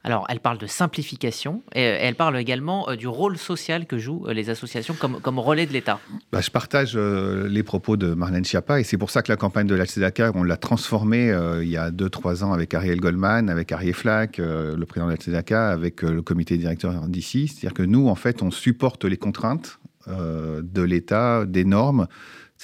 Alors, 0.05 0.27
elle 0.29 0.41
parle 0.41 0.59
de 0.59 0.67
simplification 0.67 1.63
et 1.75 1.85
euh, 1.85 1.97
elle 2.01 2.17
parle 2.17 2.37
également 2.37 2.89
euh, 2.89 2.97
du 2.97 3.07
rôle 3.07 3.39
social 3.39 3.87
que 3.87 3.99
jouent 3.99 4.27
euh, 4.27 4.33
les 4.33 4.51
associations 4.51 4.95
comme, 4.95 5.21
comme 5.21 5.39
relais 5.39 5.65
de 5.65 5.73
l'État. 5.73 6.01
Bah, 6.33 6.41
je 6.41 6.51
partage 6.51 6.97
les 6.97 7.63
propos 7.63 7.97
de 7.97 8.15
Marlène 8.15 8.45
Schiappa 8.45 8.81
et 8.81 8.85
c'est 8.85 8.99
pour 8.99 9.11
ça 9.11 9.23
que 9.23 9.31
la 9.31 9.37
campagne 9.37 9.67
de 9.67 9.75
la 9.75 9.85
on 10.35 10.43
l'a 10.43 10.57
transformée 10.57 11.33
il 11.63 11.69
y 11.69 11.77
a 11.77 11.91
2-3 11.91 12.45
ans 12.45 12.53
avec 12.53 12.75
Ariel 12.75 13.01
Goldman, 13.01 13.49
avec 13.49 13.71
Ariel 13.73 13.95
Flack, 13.95 14.39
le 14.39 14.85
président 14.85 15.09
de 15.09 15.33
la 15.33 15.71
avec 15.71 16.03
le 16.03 16.23
comité 16.23 16.57
directeur 16.57 16.93
d'ici. 17.09 17.49
C'est-à-dire 17.49 17.75
que 17.75 17.83
nous, 17.83 18.09
en 18.09 18.15
fait, 18.15 18.43
on 18.43 18.51
supporte 18.51 19.05
les 19.05 19.17
contraintes 19.17 19.79
de 20.09 20.83
l'État, 20.83 21.45
des 21.47 21.65
normes 21.65 22.09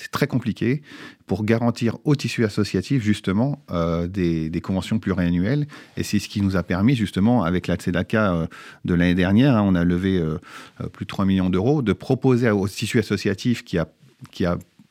c'est 0.00 0.12
très 0.12 0.29
compliqué 0.29 0.83
pour 1.27 1.45
garantir 1.45 1.97
au 2.05 2.15
tissu 2.15 2.45
associatif 2.45 3.03
justement 3.03 3.65
euh, 3.73 4.06
des, 4.06 4.61
conventions 4.61 5.00
pluriannuelles. 5.00 5.67
Et 5.97 6.05
c'est 6.05 6.21
ce 6.21 6.29
qui 6.29 6.41
nous 6.41 6.56
a 6.56 6.62
permis 6.62 6.95
justement 6.95 7.43
avec 7.43 7.67
la 7.67 7.75
Tzedaka 7.75 8.33
euh, 8.33 8.47
de 8.85 8.95
l'année 8.95 9.17
dernière, 9.17 9.56
hein, 9.56 9.65
on 9.67 9.75
a 9.75 9.83
levé 9.83 10.19
euh, 10.19 10.39
plus 10.93 11.05
de 11.05 11.09
3 11.09 11.25
millions 11.25 11.50
d'euros, 11.50 11.83
de 11.83 11.93
proposer 11.93 12.49
au 12.50 12.69
tissu 12.69 13.00
associatif 13.00 13.65
qui 13.65 13.77
a 13.77 13.89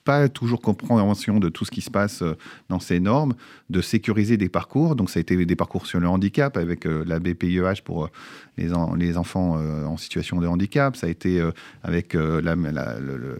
pas 0.07 0.29
toujours 0.29 0.61
compréhension 0.61 1.37
de 1.37 1.49
tout 1.49 1.65
ce 1.65 1.71
qui 1.71 1.81
se 1.81 1.91
passe 1.91 2.21
euh, 2.21 2.37
dans 2.69 2.79
ces 2.79 3.01
normes, 3.01 3.33
de 3.69 3.81
sécuriser 3.81 4.37
des 4.37 4.47
parcours. 4.47 4.95
Donc 4.95 5.09
ça 5.09 5.19
a 5.19 5.21
été 5.21 5.45
des 5.45 5.55
parcours 5.57 5.85
sur 5.85 5.99
le 5.99 6.07
handicap 6.07 6.55
avec 6.55 6.85
euh, 6.85 7.03
la 7.05 7.19
BPIEH 7.19 7.81
pour 7.83 8.05
euh, 8.05 8.09
les, 8.57 9.17
enfants 9.17 9.57
en 9.85 9.97
situation 9.97 10.39
de 10.39 10.47
handicap. 10.47 10.95
Ça 10.95 11.07
a 11.07 11.09
été 11.09 11.41
avec 11.83 12.13
la, 12.13 12.55
le, 12.55 13.37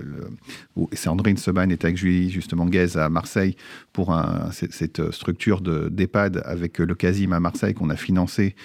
c'est 0.91 1.37
Seban 1.37 1.69
et 1.69 1.77
avec 1.81 1.97
Julie 1.97 2.29
justement 2.29 2.65
Guez 2.65 2.97
à 2.97 3.09
Marseille 3.09 3.55
pour 3.93 4.15
cette 4.51 5.11
structure 5.11 5.61
d'EHPAD 5.61 6.43
avec 6.45 6.77
le 6.77 6.93
Casim 6.93 7.31
à 7.31 7.39
Marseille 7.39 7.73
qu'on 7.73 7.89
a 7.89 7.95
financé 7.95 8.55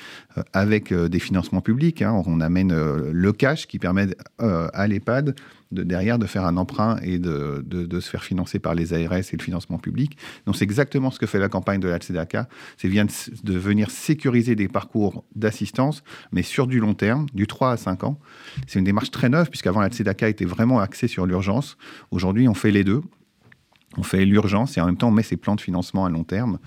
avec 0.52 0.92
des 0.92 1.18
financements 1.18 1.62
publics. 1.62 2.02
Hein. 2.02 2.22
On 2.26 2.40
amène 2.40 2.74
le 2.74 3.32
cash 3.32 3.66
qui 3.66 3.78
permet 3.78 4.08
à 4.38 4.86
l'EHPAD 4.86 5.34
de, 5.72 5.82
derrière 5.82 6.18
de 6.18 6.26
faire 6.26 6.44
un 6.44 6.56
emprunt 6.56 6.98
et 7.02 7.18
de, 7.18 7.64
de, 7.66 8.00
se 8.00 8.08
faire 8.08 8.24
financer 8.24 8.58
par 8.58 8.74
les 8.74 8.92
ARS 8.92 9.14
et 9.14 9.36
le 9.36 9.42
financement 9.42 9.78
public. 9.78 10.16
Donc 10.46 10.56
c'est 10.56 10.64
exactement 10.64 11.10
ce 11.10 11.18
que 11.18 11.26
fait 11.26 11.38
la 11.38 11.48
campagne 11.48 11.80
de 11.80 11.88
la 11.88 11.98
Tzedaka, 11.98 12.48
c'est 12.76 12.88
de 12.88 13.58
venir 13.58 13.90
sécuriser 13.90 14.54
des 14.54 14.68
parcours 14.68 15.24
d'assistance, 15.34 16.02
mais 16.32 16.42
sur 16.42 16.66
du 16.66 16.80
long 16.80 16.94
terme, 16.94 17.26
du 17.34 17.46
3 17.46 17.72
à 17.72 17.76
5 17.76 18.04
ans. 18.04 18.18
C'est 18.66 18.78
une 18.78 18.84
démarche 18.84 19.10
très 19.10 19.28
neuve, 19.28 19.48
puisqu'avant 19.48 19.80
la 19.80 19.88
Tzedaka 19.88 20.28
était 20.28 20.44
vraiment 20.44 20.80
axée 20.80 21.08
sur 21.08 21.26
l'urgence. 21.26 21.76
Aujourd'hui, 22.10 22.48
on 22.48 22.54
fait 22.54 22.70
les 22.70 22.84
deux. 22.84 23.02
On 23.98 24.02
fait 24.02 24.24
l'urgence 24.24 24.78
et 24.78 24.80
en 24.80 24.86
même 24.86 24.96
temps 24.96 25.08
on 25.08 25.12
met 25.12 25.22
ses 25.22 25.36
plans 25.36 25.54
de 25.54 25.60
financement 25.60 26.06
à 26.06 26.10
long 26.10 26.24
terme. 26.24 26.58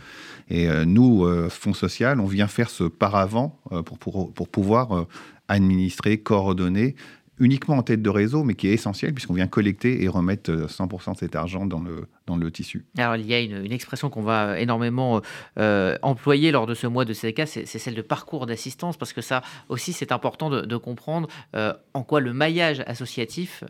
Et 0.49 0.69
euh, 0.69 0.85
nous, 0.85 1.25
euh, 1.25 1.49
Fonds 1.49 1.73
social, 1.73 2.19
on 2.19 2.27
vient 2.27 2.47
faire 2.47 2.69
ce 2.69 2.83
paravent 2.83 3.59
euh, 3.71 3.81
pour, 3.81 3.97
pour, 3.97 4.31
pour, 4.31 4.47
pouvoir 4.47 5.07
administrer, 5.47 6.19
coordonner 6.19 6.95
uniquement 7.39 7.77
en 7.77 7.83
tête 7.83 8.01
de 8.01 8.09
réseau, 8.09 8.43
mais 8.43 8.55
qui 8.55 8.67
est 8.67 8.73
essentiel 8.73 9.13
puisqu'on 9.13 9.33
vient 9.33 9.47
collecter 9.47 10.03
et 10.03 10.07
remettre 10.07 10.51
100% 10.51 11.09
euh, 11.09 11.13
de 11.13 11.17
cet 11.17 11.35
argent 11.35 11.65
dans 11.65 11.79
le, 11.79 12.07
dans 12.27 12.37
le 12.37 12.51
tissu. 12.51 12.85
Alors 12.97 13.15
il 13.15 13.25
y 13.25 13.33
a 13.33 13.39
une, 13.39 13.71
expression 13.71 14.09
qu'on 14.09 14.21
va 14.21 14.59
énormément 14.59 15.21
euh, 15.59 15.97
employer 16.01 16.51
lors 16.51 16.65
de 16.65 16.73
ce 16.73 16.87
mois 16.87 17.03
de 17.03 17.13
CDK, 17.13 17.47
c'est 17.47 17.65
celle 17.65 17.95
de 17.95 18.01
parcours 18.01 18.45
d'assistance, 18.45 18.95
parce 18.95 19.11
que 19.11 19.21
ça 19.21 19.41
aussi 19.69 19.91
c'est 19.91 20.11
important 20.11 20.49
de, 20.49 20.77
comprendre 20.77 21.27
euh, 21.55 21.73
en 21.93 22.03
quoi 22.03 22.19
le 22.19 22.33
maillage 22.33 22.83
associatif 22.85 23.63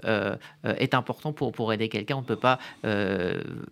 est 0.64 0.94
important 0.94 1.34
pour, 1.34 1.52
pour 1.52 1.72
aider 1.72 1.88
quelqu'un. 1.88 2.18
On 2.18 2.22
ne 2.22 2.26
peut 2.26 2.36
pas 2.36 2.60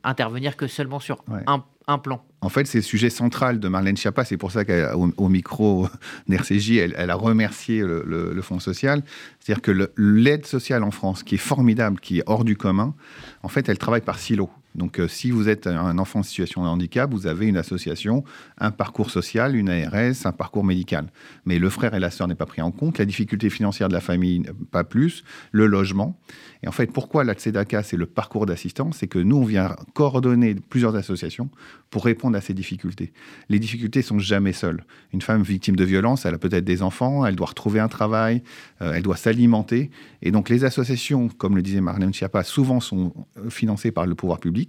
intervenir 0.04 0.56
que 0.56 0.68
seulement 0.68 1.00
sur 1.00 1.24
un 1.48 1.64
un 1.88 1.98
plan. 1.98 2.24
En 2.42 2.50
fait, 2.50 2.66
c'est 2.66 2.80
le 2.80 2.84
sujet 2.84 3.10
central 3.10 3.60
de 3.60 3.68
Marlène 3.68 3.96
Schiappa. 3.96 4.26
C'est 4.26 4.38
pour 4.38 4.52
ça 4.52 4.66
qu'au 4.66 5.12
au 5.18 5.30
micro 5.30 5.88
d'RCJ, 6.28 6.72
elle, 6.96 7.10
a 7.10 7.16
remercié 7.16 7.82
le, 7.82 8.42
Fonds 8.42 8.60
social. 8.60 9.04
C'est-à-dire 9.40 9.62
que 9.62 9.92
l'aide 9.98 10.46
sociale 10.46 10.84
en 10.84 10.92
France, 10.92 11.24
qui 11.24 11.36
est 11.36 11.40
formidable, 11.40 12.00
qui 12.00 12.20
est 12.20 12.24
hors 12.26 12.44
du 12.44 12.58
commun, 12.58 12.94
en 13.42 13.48
fait, 13.48 13.70
elle 13.70 13.78
travaille 13.78 14.02
par 14.02 14.20
silo. 14.20 14.50
Donc, 14.76 15.00
euh, 15.00 15.08
si 15.08 15.32
vous 15.32 15.50
êtes 15.50 15.68
un 15.68 15.98
enfant 15.98 16.20
en 16.20 16.24
situation 16.24 16.64
de 16.64 16.68
handicap, 16.68 17.12
vous 17.12 17.28
avez 17.28 17.48
une 17.48 17.58
association, 17.58 18.24
un 18.58 18.72
parcours 18.72 19.12
social, 19.12 19.56
une 19.56 19.70
ARS, 19.70 20.26
un 20.26 20.32
parcours 20.32 20.64
médical. 20.64 21.08
Mais 21.46 21.60
le 21.60 21.70
frère 21.70 21.94
et 21.94 22.00
la 22.00 22.10
sœur 22.10 22.28
n'est 22.28 22.36
pas 22.36 22.46
pris 22.46 22.62
en 22.62 22.72
compte, 22.72 22.98
la 22.98 23.06
difficulté 23.06 23.50
financière 23.50 23.88
de 23.88 23.94
la 23.94 24.02
famille, 24.02 24.44
pas 24.72 24.84
plus, 24.84 25.24
le 25.52 25.68
logement. 25.68 26.20
Et 26.64 26.68
en 26.68 26.72
fait, 26.72 26.92
pourquoi 26.92 27.24
la 27.24 27.34
Tzedaka, 27.34 27.84
c'est 27.84 27.98
le 27.98 28.06
parcours 28.06 28.46
d'assistance 28.46 28.98
C'est 28.98 29.08
que 29.08 29.20
nous, 29.20 29.38
on 29.38 29.44
vient 29.44 29.76
coordonner 29.94 30.56
plusieurs 30.56 30.96
associations 30.96 31.50
pour 31.90 32.06
répondre 32.06 32.38
à 32.38 32.42
ces 32.42 32.54
difficultés. 32.54 33.12
Les 33.50 33.60
difficultés 33.60 34.02
sont 34.02 34.18
jamais 34.18 34.54
seules. 34.54 34.84
Une 35.14 35.22
femme 35.22 35.44
victime 35.44 35.76
de 35.76 35.84
violence, 35.84 36.26
elle 36.26 36.34
a 36.34 36.38
peut-être 36.38 36.64
des 36.64 36.82
enfants, 36.82 37.26
elle 37.26 37.36
doit 37.36 37.48
retrouver 37.48 37.80
un 37.80 37.88
travail, 37.90 38.42
euh, 38.82 38.94
elle 38.94 39.04
doit 39.04 39.18
s'alimenter. 39.18 39.92
Et 40.22 40.32
donc, 40.32 40.50
les 40.50 40.64
associations, 40.64 41.28
comme 41.28 41.56
le 41.56 41.62
disait 41.62 41.82
Marlène 41.82 42.14
Schiappa, 42.14 42.44
souvent 42.44 42.80
sont 42.80 43.14
euh, 43.38 43.50
financées 43.50 43.92
par 43.92 44.06
le 44.06 44.16
pouvoir 44.16 44.40
public. 44.40 44.63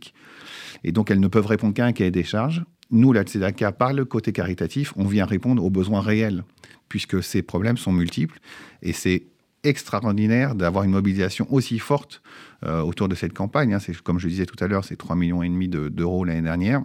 Et 0.82 0.92
donc, 0.92 1.10
elles 1.10 1.20
ne 1.20 1.28
peuvent 1.28 1.46
répondre 1.46 1.74
qu'à 1.74 1.86
un 1.86 1.92
cahier 1.92 2.10
des 2.10 2.24
charges. 2.24 2.64
Nous, 2.90 3.12
la 3.12 3.22
Tzedaka, 3.22 3.72
par 3.72 3.92
le 3.92 4.04
côté 4.04 4.32
caritatif, 4.32 4.92
on 4.96 5.04
vient 5.04 5.24
répondre 5.24 5.64
aux 5.64 5.70
besoins 5.70 6.00
réels, 6.00 6.44
puisque 6.88 7.22
ces 7.22 7.42
problèmes 7.42 7.76
sont 7.76 7.92
multiples. 7.92 8.38
Et 8.82 8.92
c'est 8.92 9.24
extraordinaire 9.64 10.54
d'avoir 10.54 10.84
une 10.84 10.90
mobilisation 10.90 11.46
aussi 11.52 11.78
forte 11.78 12.22
euh, 12.64 12.82
autour 12.82 13.08
de 13.08 13.14
cette 13.14 13.32
campagne. 13.32 13.74
Hein. 13.74 13.78
Comme 14.02 14.18
je 14.18 14.28
disais 14.28 14.46
tout 14.46 14.62
à 14.62 14.68
l'heure, 14.68 14.84
c'est 14.84 15.00
3,5 15.00 15.14
millions 15.14 15.88
d'euros 15.90 16.24
l'année 16.24 16.42
dernière. 16.42 16.84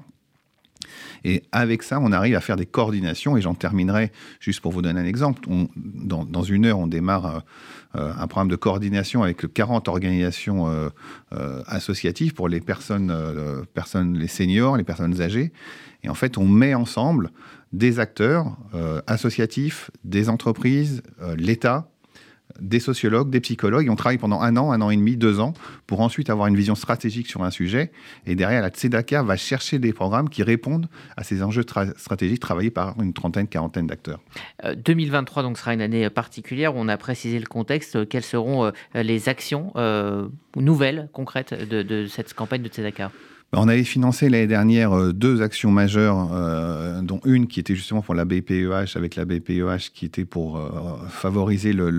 Et 1.24 1.44
avec 1.52 1.84
ça, 1.84 2.00
on 2.00 2.12
arrive 2.12 2.36
à 2.36 2.42
faire 2.42 2.56
des 2.56 2.66
coordinations. 2.66 3.38
Et 3.38 3.42
j'en 3.42 3.54
terminerai 3.54 4.12
juste 4.40 4.62
pour 4.62 4.72
vous 4.72 4.82
donner 4.82 5.00
un 5.00 5.06
exemple. 5.06 5.48
dans, 5.76 6.44
une 6.44 6.66
heure, 6.66 6.80
on 6.80 6.88
démarre 6.88 7.26
euh, 7.26 7.40
euh, 7.96 8.14
un 8.18 8.28
programme 8.28 8.50
de 8.50 8.56
coordination 8.56 9.24
avec 9.24 9.52
40 9.54 9.88
organisations 9.88 10.68
associatives 11.68 12.34
pour 12.34 12.48
les 12.48 12.62
personnes, 12.62 13.14
les 14.14 14.28
seniors, 14.28 14.78
les 14.78 14.84
personnes 14.84 15.22
âgées. 15.22 15.52
Et 16.04 16.10
en 16.10 16.16
fait, 16.16 16.38
on 16.38 16.46
met 16.46 16.74
ensemble 16.74 17.32
des 17.74 18.00
acteurs 18.00 18.58
associatifs, 19.08 19.92
des 20.04 20.30
entreprises, 20.30 21.04
l'État, 21.38 21.89
des 22.60 22.80
sociologues, 22.80 23.30
des 23.30 23.40
psychologues. 23.40 23.88
Et 23.88 23.90
on 23.90 23.96
travaille 23.96 24.18
pendant 24.18 24.42
un 24.42 24.58
an, 24.58 24.72
un 24.72 24.82
an 24.82 24.90
et 24.90 24.98
demi, 24.98 25.18
deux 25.18 25.40
ans, 25.40 25.54
pour 25.88 26.02
ensuite 26.02 26.30
avoir 26.30 26.48
une 26.48 26.56
vision 26.56 26.76
stratégique 26.76 27.28
sur 27.28 27.44
un 27.44 27.52
sujet. 27.52 27.92
Et 28.26 28.36
derrière, 28.36 28.62
la 28.62 28.70
Tzedaka 28.70 29.24
va 29.24 29.38
chercher 29.38 29.80
des 29.80 29.94
programmes 29.94 30.30
qui 30.30 30.44
répondent 30.44 30.88
à 31.18 31.24
ces 31.24 31.44
enjeux 31.44 31.64
stratégiques 31.96 32.40
travaillés 32.40 32.72
par 32.72 33.00
une 33.02 33.14
trentaine, 33.14 33.48
quarantaine 33.48 33.88
d'acteurs. 33.88 34.20
2023 34.76 35.44
donc 35.44 35.58
sera 35.58 35.74
une 35.74 35.82
année 35.82 36.10
particulière 36.10 36.76
où 36.76 36.80
on 36.80 36.88
a 36.88 36.98
précisé 36.98 37.40
le 37.40 37.46
contexte. 37.46 38.08
Quelles 38.10 38.24
seront 38.24 38.72
les 38.94 39.30
actions 39.30 39.74
nouvelles, 40.56 41.10
concrètes 41.14 41.54
de, 41.54 41.84
de 41.84 42.08
cette 42.08 42.34
campagne 42.34 42.62
de 42.62 42.70
Tzedaka? 42.70 43.12
On 43.54 43.68
avait 43.68 43.84
financé 43.84 44.30
l'année 44.30 44.48
dernière 44.48 44.94
euh, 44.94 45.12
deux 45.12 45.42
actions 45.42 45.72
majeures, 45.72 46.30
euh, 46.34 47.02
dont 47.02 47.20
une 47.26 47.48
qui 47.48 47.60
était 47.60 47.76
justement 47.76 48.02
pour 48.02 48.14
la 48.14 48.26
BPEH, 48.26 48.96
avec 48.96 49.16
la 49.16 49.26
BPEH 49.26 49.92
qui 49.94 50.06
était 50.06 50.26
pour 50.26 50.58
euh, 50.58 50.98
favoriser 51.10 51.74
le, 51.74 51.90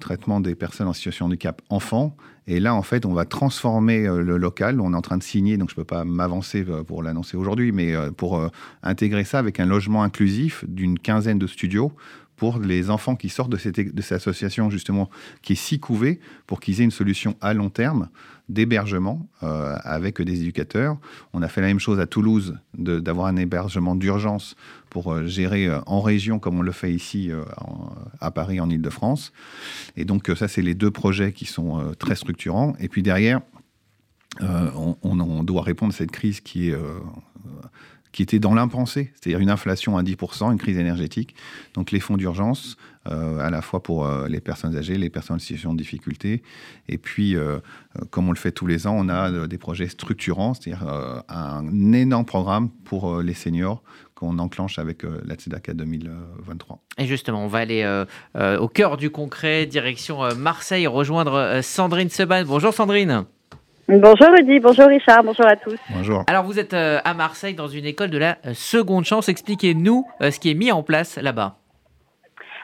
traitement 0.00 0.40
des 0.40 0.54
personnes 0.54 0.88
en 0.88 0.92
situation 0.92 1.26
de 1.26 1.32
handicap 1.32 1.62
enfants. 1.70 2.16
Et 2.48 2.60
là, 2.60 2.74
en 2.74 2.82
fait, 2.82 3.06
on 3.06 3.12
va 3.12 3.24
transformer 3.24 4.02
le 4.02 4.36
local. 4.36 4.80
On 4.80 4.92
est 4.92 4.96
en 4.96 5.00
train 5.00 5.16
de 5.16 5.22
signer, 5.22 5.56
donc 5.56 5.70
je 5.70 5.74
ne 5.74 5.76
peux 5.76 5.84
pas 5.84 6.04
m'avancer 6.04 6.64
pour 6.86 7.02
l'annoncer 7.02 7.36
aujourd'hui, 7.36 7.72
mais 7.72 7.94
pour 8.16 8.40
intégrer 8.84 9.24
ça 9.24 9.40
avec 9.40 9.58
un 9.58 9.66
logement 9.66 10.04
inclusif 10.04 10.64
d'une 10.68 10.96
quinzaine 10.98 11.38
de 11.40 11.46
studios 11.48 11.92
pour 12.36 12.58
les 12.58 12.90
enfants 12.90 13.16
qui 13.16 13.28
sortent 13.28 13.50
de 13.50 13.56
cette, 13.56 13.76
de 13.78 14.14
association, 14.14 14.70
justement, 14.70 15.10
qui 15.42 15.54
est 15.54 15.56
si 15.56 15.80
couvée, 15.80 16.20
pour 16.46 16.60
qu'ils 16.60 16.80
aient 16.80 16.84
une 16.84 16.90
solution 16.90 17.36
à 17.40 17.54
long 17.54 17.70
terme 17.70 18.08
d'hébergement 18.48 19.28
euh, 19.42 19.76
avec 19.82 20.20
des 20.22 20.40
éducateurs. 20.40 20.98
On 21.32 21.42
a 21.42 21.48
fait 21.48 21.60
la 21.60 21.66
même 21.66 21.80
chose 21.80 21.98
à 21.98 22.06
Toulouse, 22.06 22.56
d'avoir 22.74 23.26
un 23.26 23.36
hébergement 23.36 23.96
d'urgence 23.96 24.54
pour 24.90 25.12
euh, 25.12 25.26
gérer 25.26 25.66
euh, 25.66 25.80
en 25.86 26.00
région, 26.00 26.38
comme 26.38 26.58
on 26.58 26.62
le 26.62 26.72
fait 26.72 26.92
ici 26.92 27.30
à 28.20 28.30
Paris, 28.30 28.60
en 28.60 28.70
Ile-de-France. 28.70 29.32
Et 29.96 30.04
donc, 30.04 30.30
ça, 30.36 30.46
c'est 30.46 30.62
les 30.62 30.74
deux 30.74 30.90
projets 30.90 31.32
qui 31.32 31.46
sont 31.46 31.92
très 31.98 32.14
structurants. 32.14 32.74
Et 32.78 32.88
puis 32.88 33.02
derrière, 33.02 33.40
on, 34.40 35.42
doit 35.44 35.62
répondre 35.62 35.94
à 35.94 35.96
cette 35.96 36.10
crise 36.10 36.40
qui 36.40 36.68
est 36.68 36.76
qui 38.16 38.22
était 38.22 38.38
dans 38.38 38.54
l'impensé, 38.54 39.12
c'est-à-dire 39.14 39.40
une 39.40 39.50
inflation 39.50 39.98
à 39.98 40.02
10%, 40.02 40.50
une 40.50 40.58
crise 40.58 40.78
énergétique. 40.78 41.34
Donc 41.74 41.90
les 41.90 42.00
fonds 42.00 42.16
d'urgence, 42.16 42.78
euh, 43.08 43.38
à 43.40 43.50
la 43.50 43.60
fois 43.60 43.82
pour 43.82 44.06
euh, 44.06 44.26
les 44.26 44.40
personnes 44.40 44.74
âgées, 44.74 44.96
les 44.96 45.10
personnes 45.10 45.36
en 45.36 45.38
situation 45.38 45.74
de 45.74 45.78
difficulté. 45.78 46.42
Et 46.88 46.96
puis, 46.96 47.36
euh, 47.36 47.58
comme 48.08 48.26
on 48.26 48.32
le 48.32 48.38
fait 48.38 48.52
tous 48.52 48.66
les 48.66 48.86
ans, 48.86 48.96
on 48.96 49.10
a 49.10 49.46
des 49.46 49.58
projets 49.58 49.88
structurants, 49.88 50.54
c'est-à-dire 50.54 50.88
un 51.28 51.92
énorme 51.92 52.24
programme 52.24 52.70
pour 52.70 53.20
les 53.20 53.34
seniors 53.34 53.82
qu'on 54.14 54.38
enclenche 54.38 54.78
avec 54.78 55.02
la 55.02 55.34
Tzedaka 55.34 55.74
2023. 55.74 56.82
Et 56.96 57.06
justement, 57.06 57.44
on 57.44 57.48
va 57.48 57.58
aller 57.58 58.04
au 58.34 58.68
cœur 58.68 58.96
du 58.96 59.10
concret, 59.10 59.66
direction 59.66 60.34
Marseille, 60.36 60.86
rejoindre 60.86 61.60
Sandrine 61.62 62.08
Seban. 62.08 62.44
Bonjour 62.46 62.72
Sandrine. 62.72 63.26
Bonjour 63.88 64.26
Rudy, 64.36 64.58
bonjour 64.58 64.86
Richard, 64.86 65.22
bonjour 65.22 65.46
à 65.46 65.54
tous. 65.54 65.78
Bonjour. 65.94 66.24
Alors 66.26 66.42
vous 66.42 66.58
êtes 66.58 66.74
euh, 66.74 66.98
à 67.04 67.14
Marseille 67.14 67.54
dans 67.54 67.68
une 67.68 67.84
école 67.84 68.10
de 68.10 68.18
la 68.18 68.36
euh, 68.44 68.52
seconde 68.52 69.04
chance. 69.04 69.28
Expliquez-nous 69.28 70.04
euh, 70.20 70.32
ce 70.32 70.40
qui 70.40 70.50
est 70.50 70.54
mis 70.54 70.72
en 70.72 70.82
place 70.82 71.18
là-bas. 71.18 71.56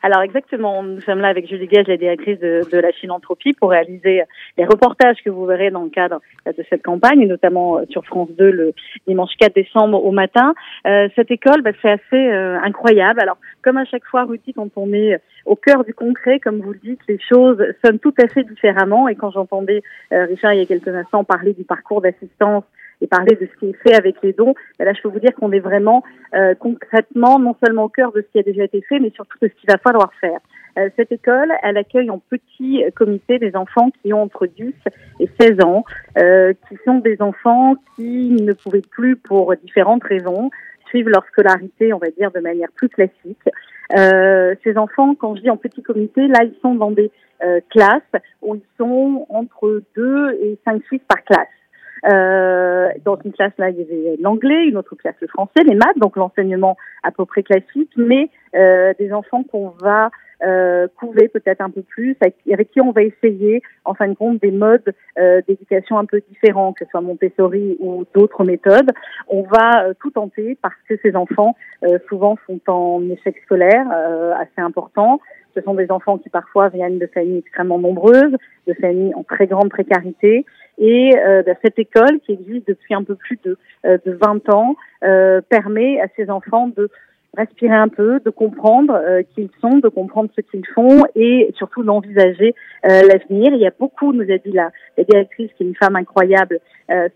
Alors 0.03 0.23
exactement, 0.23 0.83
nous 0.83 1.01
sommes 1.01 1.21
là 1.21 1.29
avec 1.29 1.49
Julie 1.49 1.69
Gage, 1.69 1.87
la 1.87 1.97
directrice 1.97 2.39
de, 2.41 2.63
de, 2.71 2.79
la 2.79 2.93
philanthropie, 2.93 3.53
pour 3.53 3.71
réaliser 3.71 4.23
les 4.59 4.65
reportages 4.65 5.19
que 5.25 5.31
vous 5.31 5.47
verrez 5.47 5.71
dans 5.71 5.85
le 5.85 5.91
cadre 5.91 6.21
de 6.47 6.65
cette 6.69 6.83
campagne, 6.83 7.27
notamment 7.27 7.81
sur 7.89 8.05
France 8.05 8.31
2 8.37 8.51
le 8.51 8.75
dimanche 9.07 9.31
4 9.39 9.55
décembre 9.55 10.05
au 10.05 10.11
matin. 10.11 10.55
Euh, 10.87 11.09
cette 11.15 11.31
école, 11.31 11.63
bah, 11.63 11.71
c'est 11.81 11.91
assez 11.91 12.03
euh, 12.15 12.59
incroyable. 12.63 13.21
Alors 13.21 13.37
comme 13.63 13.77
à 13.77 13.85
chaque 13.85 14.05
fois, 14.05 14.25
Rudy, 14.25 14.53
quand 14.53 14.71
on 14.77 14.93
est 14.93 15.21
au 15.47 15.57
cœur 15.57 15.85
du 15.85 15.95
concret, 15.95 16.41
comme 16.41 16.61
vous 16.61 16.73
le 16.73 16.79
dites, 16.79 17.01
les 17.09 17.19
choses 17.21 17.63
sonnent 17.85 17.99
tout 17.99 18.15
à 18.21 18.27
fait 18.29 18.43
différemment. 18.45 19.09
Et 19.09 19.15
quand 19.15 19.31
j'entendais 19.31 19.83
euh, 20.13 20.25
Richard 20.25 20.55
il 20.55 20.61
y 20.61 20.63
a 20.63 20.67
quelques 20.67 20.89
instants 20.89 21.25
parler 21.25 21.53
du 21.53 21.65
parcours 21.65 22.01
d'assistance 22.01 22.65
et 23.03 23.07
parler 23.07 23.37
de 23.37 23.47
ce 23.47 23.59
qui 23.59 23.71
est 23.71 23.83
fait 23.83 23.95
avec 23.95 24.17
les 24.23 24.33
dons, 24.33 24.55
ben 24.79 24.85
là 24.85 24.93
je 24.95 25.03
peux 25.03 25.09
vous 25.09 25.21
dire 25.21 25.35
qu'on 25.35 25.53
est 25.53 25.61
vraiment 25.61 26.03
euh, 26.35 26.55
concrètement 26.55 27.39
non 27.39 27.55
seulement 27.63 27.85
au 27.85 27.89
cœur 27.89 28.13
de 28.13 28.23
ce 28.23 28.27
qui 28.33 28.39
a 28.39 28.43
déjà 28.43 28.65
été 28.65 28.81
fait, 28.83 28.99
mais 29.01 29.11
surtout 29.11 29.39
de 29.43 29.49
ce 29.49 29.61
qu'il 29.61 29.71
va 29.71 29.79
falloir 29.79 30.11
faire. 30.21 30.39
Euh, 30.79 30.89
cette 30.97 31.13
école, 31.13 31.53
elle 31.63 31.77
accueille 31.77 32.09
en 32.09 32.19
petit 32.19 32.83
comité 32.95 33.39
des 33.39 33.55
enfants 33.57 33.91
qui 34.01 34.15
ont 34.15 34.23
entre 34.23 34.47
10 34.47 34.73
et 35.21 35.29
16 35.39 35.63
ans, 35.63 35.85
euh, 36.19 36.55
qui 36.69 36.79
sont 36.87 36.99
des 36.99 37.21
enfants 37.21 37.75
qui 37.97 38.31
ne 38.31 38.55
pouvaient 38.55 38.81
plus, 38.81 39.17
pour 39.17 39.55
différentes 39.57 40.05
raisons, 40.05 40.51
suivre 40.87 41.11
leur 41.11 41.25
scolarité, 41.27 41.93
on 41.93 41.99
va 41.99 42.11
dire, 42.11 42.31
de 42.31 42.41
manière 42.41 42.71
plus 42.75 42.89
classique. 42.89 43.49
Euh, 43.97 44.55
ces 44.65 44.77
enfants, 44.79 45.15
quand 45.15 45.37
je 45.37 45.43
dis 45.43 45.51
en 45.51 45.57
petit 45.57 45.83
comité, 45.83 46.27
là, 46.29 46.45
ils 46.45 46.55
sont 46.63 46.75
dans 46.75 46.91
des 46.91 47.11
euh, 47.43 47.61
classes 47.71 48.03
où 48.41 48.55
ils 48.55 48.63
sont 48.79 49.27
entre 49.29 49.83
2 49.97 50.39
et 50.43 50.59
5 50.65 50.83
suites 50.85 51.07
par 51.07 51.23
classe. 51.25 51.49
Euh, 52.05 52.89
dans 53.05 53.19
une 53.25 53.33
classe, 53.33 53.53
là, 53.59 53.71
il 53.71 53.79
y 53.79 53.83
avait 53.83 54.17
l'anglais, 54.21 54.67
une 54.67 54.77
autre 54.77 54.97
classe 54.97 55.15
le 55.21 55.29
français, 55.29 55.63
les 55.65 55.75
maths, 55.75 55.99
donc 55.99 56.17
l'enseignement 56.17 56.77
à 57.03 57.11
peu 57.13 57.25
près 57.25 57.43
classique, 57.43 57.93
mais 57.97 58.29
euh, 58.55 58.93
des 58.99 59.13
enfants 59.13 59.45
qu'on 59.45 59.69
va 59.81 60.11
euh, 60.45 60.89
couver 60.99 61.29
peut-être 61.29 61.61
un 61.61 61.71
peu 61.71 61.83
plus, 61.83 62.17
avec, 62.21 62.71
qui 62.73 62.81
on 62.81 62.91
va 62.91 63.03
essayer, 63.03 63.63
en 63.85 63.95
fin 63.95 64.09
de 64.09 64.15
compte, 64.15 64.41
des 64.41 64.51
modes 64.51 64.93
euh, 65.19 65.41
d'éducation 65.47 65.99
un 65.99 66.05
peu 66.05 66.21
différents, 66.29 66.73
que 66.73 66.85
ce 66.85 66.91
soit 66.91 67.01
Montessori 67.01 67.77
ou 67.81 68.05
d'autres 68.15 68.45
méthodes. 68.45 68.91
On 69.29 69.43
va 69.43 69.85
euh, 69.85 69.95
tout 70.01 70.11
tenter 70.11 70.59
parce 70.61 70.75
que 70.89 70.95
ces 71.03 71.15
enfants, 71.15 71.55
euh, 71.85 71.99
souvent, 72.09 72.37
sont 72.47 72.61
en 72.67 73.03
échec 73.11 73.37
scolaire 73.45 73.87
assez 74.39 74.61
important. 74.61 75.21
Ce 75.55 75.61
sont 75.61 75.75
des 75.75 75.91
enfants 75.91 76.19
qui 76.19 76.31
parfois 76.31 76.71
viennent 76.71 76.99
de 76.99 77.07
familles 77.07 77.39
extrêmement 77.39 77.79
nombreuses, 77.79 78.37
de 78.67 78.75
familles 78.75 79.15
en 79.15 79.23
très 79.23 79.47
grande 79.47 79.69
précarité. 79.69 80.45
Et 80.79 81.13
euh, 81.17 81.43
bah, 81.43 81.53
cette 81.63 81.79
école, 81.79 82.21
qui 82.25 82.33
existe 82.33 82.69
depuis 82.69 82.95
un 82.95 83.05
peu 83.05 83.15
plus 83.15 83.39
de, 83.45 83.57
euh, 83.87 83.99
de 84.05 84.13
20 84.13 84.49
ans, 84.51 84.77
euh, 85.05 85.41
permet 85.49 86.01
à 86.01 86.07
ces 86.17 86.31
enfants 86.31 86.69
de 86.69 86.91
respirer 87.37 87.75
un 87.75 87.89
peu, 87.89 88.21
de 88.21 88.31
comprendre 88.31 88.95
euh, 88.95 89.23
qui 89.35 89.43
ils 89.43 89.51
sont, 89.61 89.79
de 89.79 89.89
comprendre 89.89 90.29
ce 90.37 90.43
qu'ils 90.43 90.67
font 90.75 91.05
et 91.15 91.51
surtout 91.57 91.83
d'envisager 91.83 92.55
euh, 92.85 93.03
l'avenir. 93.03 93.55
Il 93.55 93.61
y 93.61 93.67
a 93.67 93.73
beaucoup, 93.79 94.13
nous 94.13 94.31
a 94.31 94.39
dit 94.39 94.53
la, 94.53 94.71
la, 94.99 95.05
directrice, 95.05 95.51
qui 95.57 95.63
est 95.63 95.67
une 95.67 95.77
femme 95.77 95.97
incroyable, 95.97 96.61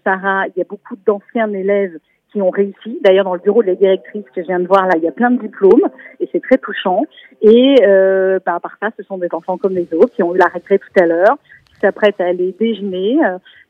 Sarah, 0.05 0.47
il 0.47 0.53
y 0.57 0.63
a 0.63 0.65
beaucoup 0.67 0.97
d'anciens 1.05 1.53
élèves 1.53 1.99
qui 2.33 2.43
ont 2.43 2.51
réussi. 2.51 2.99
D'ailleurs, 3.03 3.25
dans 3.25 3.35
le 3.35 3.41
bureau 3.41 3.63
de 3.63 3.69
la 3.69 3.75
directrice 3.75 4.25
que 4.35 4.43
je 4.43 4.47
viens 4.47 4.61
de 4.61 4.67
voir 4.67 4.87
là, 4.87 4.93
il 4.97 5.03
y 5.03 5.09
a 5.09 5.13
plein 5.13 5.31
de 5.31 5.41
diplômes 5.41 5.89
et 6.21 6.29
c'est 6.33 6.43
très 6.43 6.59
touchant. 6.59 7.05
Et 7.41 7.77
euh, 7.83 8.39
bah, 8.45 8.57
à 8.57 8.61
part 8.61 8.77
ça, 8.81 8.91
ce 8.97 9.03
sont 9.05 9.19
des 9.19 9.29
enfants 9.33 9.57
comme 9.57 9.75
les 9.75 9.89
autres 9.95 10.15
qui 10.15 10.23
ont 10.23 10.35
eu 10.35 10.39
la 10.39 10.51
retraite 10.53 10.83
tout 10.83 11.03
à 11.03 11.07
l'heure, 11.07 11.39
qui 11.77 11.81
s'apprêtent 11.81 12.21
à 12.21 12.27
aller 12.27 12.55
déjeuner 12.59 13.19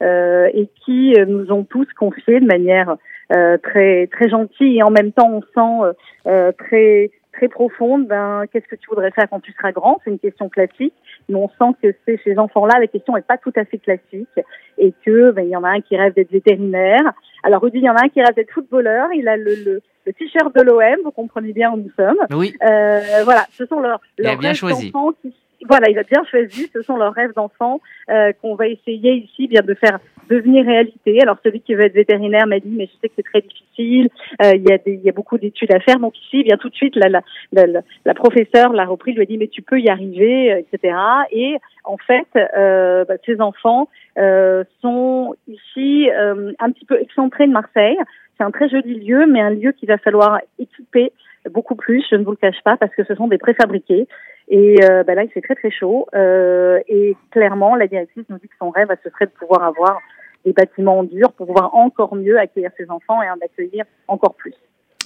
euh, 0.02 0.48
et 0.54 0.68
qui 0.84 1.14
euh, 1.18 1.25
nous 1.26 1.50
ont 1.52 1.64
tous 1.64 1.86
confié 1.98 2.40
de 2.40 2.46
manière 2.46 2.96
euh, 3.34 3.58
très 3.58 4.06
très 4.06 4.28
gentille 4.28 4.78
et 4.78 4.82
en 4.82 4.90
même 4.90 5.12
temps 5.12 5.30
on 5.30 5.42
sent 5.42 5.94
euh, 6.26 6.52
très 6.52 7.10
très 7.32 7.48
profonde. 7.48 8.06
Ben 8.06 8.44
qu'est-ce 8.50 8.66
que 8.66 8.76
tu 8.76 8.88
voudrais 8.88 9.10
faire 9.10 9.28
quand 9.28 9.40
tu 9.40 9.52
seras 9.52 9.72
grand? 9.72 10.00
C'est 10.04 10.10
une 10.10 10.18
question 10.18 10.48
classique, 10.48 10.94
mais 11.28 11.34
on 11.34 11.48
sent 11.48 11.75
que 11.82 11.88
chez 12.06 12.20
ces 12.25 12.38
enfants-là, 12.38 12.78
la 12.78 12.86
question 12.86 13.14
n'est 13.14 13.22
pas 13.22 13.36
tout 13.38 13.52
à 13.56 13.64
fait 13.64 13.78
classique 13.78 14.38
et 14.78 14.92
que 15.04 15.32
ben, 15.32 15.42
il 15.42 15.50
y 15.50 15.56
en 15.56 15.64
a 15.64 15.70
un 15.70 15.80
qui 15.80 15.96
rêve 15.96 16.14
d'être 16.14 16.30
vétérinaire. 16.30 17.12
Alors 17.42 17.62
Rudy, 17.62 17.78
il 17.78 17.84
y 17.84 17.90
en 17.90 17.96
a 17.96 18.04
un 18.04 18.08
qui 18.08 18.22
rêve 18.22 18.34
d'être 18.34 18.52
footballeur. 18.52 19.08
Il 19.14 19.28
a 19.28 19.36
le, 19.36 19.54
le, 19.64 19.82
le 20.06 20.12
t-shirt 20.12 20.54
de 20.54 20.62
l'OM, 20.62 21.00
vous 21.04 21.10
comprenez 21.10 21.52
bien 21.52 21.72
où 21.72 21.76
nous 21.76 21.90
sommes. 21.96 22.18
Oui. 22.30 22.54
Euh, 22.62 23.00
voilà, 23.25 23.44
ce 23.52 23.66
sont 23.66 23.80
leurs, 23.80 24.00
leurs 24.18 24.38
rêves 24.38 24.60
d'enfants 24.60 25.12
qui 25.20 25.34
voilà, 25.68 25.88
il 25.90 25.99
a 25.99 26.02
bien 26.02 26.25
choisi. 26.30 26.68
Ce 26.73 26.82
sont 26.82 26.96
leurs 26.96 27.14
rêves 27.14 27.32
d'enfants 27.35 27.80
euh, 28.11 28.32
qu'on 28.40 28.54
va 28.54 28.68
essayer 28.68 29.12
ici 29.14 29.49
bien 29.49 29.62
de 29.62 29.75
faire 29.75 29.99
devenir 30.28 30.64
réalité. 30.64 31.20
Alors 31.23 31.37
celui 31.44 31.61
qui 31.61 31.75
veut 31.75 31.85
être 31.85 31.94
vétérinaire 31.94 32.46
m'a 32.46 32.58
dit 32.58 32.70
mais 32.70 32.87
je 32.87 32.92
sais 33.00 33.08
que 33.08 33.14
c'est 33.16 33.23
très 33.23 33.42
difficile. 33.42 34.08
Euh, 34.42 34.52
il 34.54 34.68
y 34.68 34.73
a 34.73 34.78
des, 34.78 34.94
il 34.94 35.02
y 35.02 35.08
a 35.08 35.12
beaucoup 35.12 35.38
d'études 35.38 35.73
à 35.73 35.80
faire. 35.80 35.99
Donc 35.99 36.18
ici, 36.18 36.42
bien 36.42 36.56
tout 36.56 36.68
de 36.68 36.75
suite, 36.75 36.96
la, 36.96 37.08
la, 37.08 37.23
la, 37.52 37.80
la 38.04 38.14
professeure 38.14 38.73
l'a 38.73 38.85
repris, 38.85 39.12
lui 39.12 39.23
a 39.23 39.26
dit 39.26 39.38
mais 39.38 39.49
tu 39.49 39.62
peux 39.62 39.80
y 39.80 39.88
arriver, 39.88 40.52
euh, 40.52 40.58
etc. 40.58 40.96
Et 41.30 41.56
en 41.85 41.96
fait, 41.96 42.26
euh, 42.37 43.04
bah, 43.04 43.14
ces 43.25 43.40
enfants 43.40 43.88
euh, 44.18 44.64
sont 44.82 45.35
ici 45.49 46.11
euh, 46.11 46.52
un 46.58 46.70
petit 46.70 46.85
peu 46.85 47.00
excentrés 47.00 47.46
de 47.46 47.52
Marseille. 47.52 47.96
C'est 48.37 48.44
un 48.44 48.50
très 48.50 48.68
joli 48.68 49.00
lieu, 49.00 49.26
mais 49.26 49.40
un 49.40 49.50
lieu 49.50 49.73
qu'il 49.73 49.88
va 49.88 49.99
falloir 49.99 50.40
équiper 50.58 51.12
beaucoup 51.50 51.76
plus, 51.76 52.04
je 52.11 52.16
ne 52.16 52.25
vous 52.25 52.32
le 52.32 52.37
cache 52.37 52.61
pas, 52.64 52.76
parce 52.76 52.94
que 52.94 53.04
ce 53.04 53.14
sont 53.14 53.28
des 53.28 53.38
préfabriqués. 53.38 54.08
Et 54.48 54.76
euh, 54.84 55.02
ben 55.02 55.14
là, 55.14 55.24
il 55.24 55.30
fait 55.30 55.40
très 55.40 55.54
très 55.54 55.70
chaud. 55.70 56.06
Euh, 56.14 56.80
et 56.88 57.16
clairement, 57.30 57.74
la 57.74 57.86
directrice 57.86 58.24
nous 58.28 58.38
dit 58.38 58.48
que 58.48 58.54
son 58.58 58.70
rêve, 58.70 58.88
ce 59.02 59.10
serait 59.10 59.26
de 59.26 59.32
pouvoir 59.32 59.62
avoir 59.64 59.98
des 60.44 60.52
bâtiments 60.52 61.00
en 61.00 61.04
dur 61.04 61.32
pour 61.32 61.46
pouvoir 61.46 61.74
encore 61.74 62.14
mieux 62.14 62.38
accueillir 62.38 62.70
ses 62.76 62.88
enfants 62.90 63.20
et 63.22 63.28
en 63.28 63.36
accueillir 63.44 63.84
encore 64.06 64.34
plus. 64.34 64.54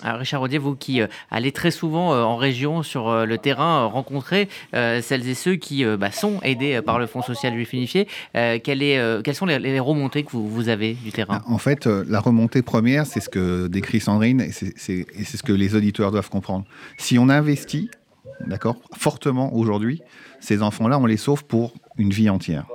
Alors 0.02 0.20
Richard 0.20 0.40
Rodier, 0.40 0.58
vous 0.58 0.76
qui 0.76 1.02
euh, 1.02 1.06
allez 1.30 1.52
très 1.52 1.70
souvent 1.70 2.14
en 2.14 2.36
région 2.36 2.82
sur 2.82 3.26
le 3.26 3.38
terrain 3.38 3.84
rencontrer 3.84 4.48
celles 4.72 5.28
et 5.28 5.34
ceux 5.34 5.56
qui 5.56 5.84
bah, 5.84 6.10
sont 6.10 6.40
aidés 6.42 6.80
par 6.80 6.98
le 6.98 7.06
Fonds 7.06 7.20
social 7.20 7.52
juif 7.52 7.74
unifié, 7.74 8.06
quelle 8.32 8.82
est, 8.82 9.22
quelles 9.22 9.34
sont 9.34 9.44
les, 9.44 9.78
remontées 9.78 10.22
que 10.22 10.30
vous, 10.30 10.48
vous, 10.48 10.70
avez 10.70 10.94
du 10.94 11.12
terrain? 11.12 11.42
En 11.46 11.58
fait, 11.58 11.84
la 11.84 12.20
remontée 12.20 12.62
première, 12.62 13.04
c'est 13.04 13.20
ce 13.20 13.28
que 13.28 13.66
décrit 13.66 14.00
Sandrine 14.00 14.40
et 14.40 14.52
c'est 14.52 15.36
ce 15.36 15.42
que 15.42 15.52
les 15.52 15.74
auditeurs 15.74 16.10
doivent 16.10 16.30
comprendre. 16.30 16.64
Si 16.96 17.18
on 17.18 17.28
investit, 17.28 17.90
d'accord, 18.46 18.76
fortement 18.96 19.54
aujourd'hui, 19.54 20.02
ces 20.40 20.62
enfants-là, 20.62 20.98
on 20.98 21.06
les 21.06 21.16
sauve 21.16 21.44
pour 21.44 21.74
une 21.96 22.10
vie 22.10 22.30
entière. 22.30 22.66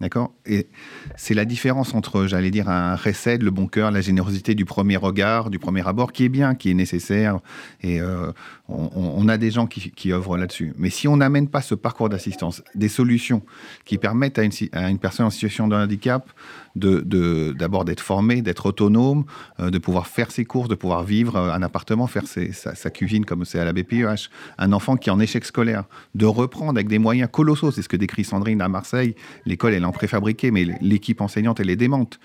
D'accord? 0.00 0.32
Et 0.46 0.68
c'est 1.16 1.34
la 1.34 1.44
différence 1.44 1.92
entre, 1.92 2.26
j'allais 2.26 2.52
dire, 2.52 2.68
un 2.68 2.94
recède, 2.94 3.42
le 3.42 3.50
bon 3.50 3.66
cœur, 3.66 3.90
la 3.90 4.00
générosité 4.00 4.54
du 4.54 4.64
premier 4.64 4.96
regard, 4.96 5.50
du 5.50 5.58
premier 5.58 5.86
abord, 5.88 6.12
qui 6.12 6.24
est 6.24 6.28
bien, 6.28 6.54
qui 6.54 6.70
est 6.70 6.74
nécessaire. 6.74 7.40
Et 7.82 8.00
euh, 8.00 8.30
on, 8.68 9.26
a 9.26 9.38
des 9.38 9.50
gens 9.50 9.66
qui, 9.66 10.12
œuvrent 10.12 10.36
là-dessus. 10.36 10.72
Mais 10.78 10.90
si 10.90 11.08
on 11.08 11.16
n'amène 11.16 11.48
pas 11.48 11.62
ce 11.62 11.74
parcours 11.74 12.08
d'assistance, 12.08 12.62
des 12.76 12.88
solutions 12.88 13.42
qui 13.84 13.98
permettent 13.98 14.38
à 14.38 14.88
une 14.88 14.98
personne 15.00 15.26
en 15.26 15.30
situation 15.30 15.66
de 15.66 15.74
handicap 15.74 16.30
de 16.78 17.54
d'abord 17.56 17.84
d'être 17.84 18.00
formé, 18.00 18.42
d'être 18.42 18.66
autonome, 18.66 19.24
euh, 19.60 19.70
de 19.70 19.78
pouvoir 19.78 20.06
faire 20.06 20.30
ses 20.30 20.44
courses, 20.44 20.68
de 20.68 20.74
pouvoir 20.74 21.02
vivre 21.02 21.36
euh, 21.36 21.52
un 21.52 21.62
appartement, 21.62 22.06
faire 22.06 22.24
sa, 22.26 22.90
cuisine 22.90 23.24
comme 23.24 23.44
c'est 23.44 23.58
à 23.58 23.64
la 23.64 23.72
BPEH, 23.72 24.30
un 24.58 24.72
enfant 24.72 24.96
qui 24.96 25.08
est 25.08 25.12
en 25.12 25.20
échec 25.20 25.44
scolaire, 25.44 25.84
de 26.14 26.26
reprendre 26.26 26.70
avec 26.70 26.88
des 26.88 26.98
moyens 26.98 27.28
colossaux, 27.30 27.70
c'est 27.70 27.82
ce 27.82 27.88
que 27.88 27.96
décrit 27.96 28.24
Sandrine 28.24 28.60
à 28.60 28.68
Marseille, 28.68 29.14
l'école 29.46 29.74
elle 29.74 29.82
est 29.82 29.86
en 29.86 29.92
préfabriqué, 29.92 30.50
mais 30.50 30.66
l'équipe 30.80 31.20
enseignante 31.20 31.60
elle 31.60 31.70
est 31.70 31.76
démente. 31.76 32.18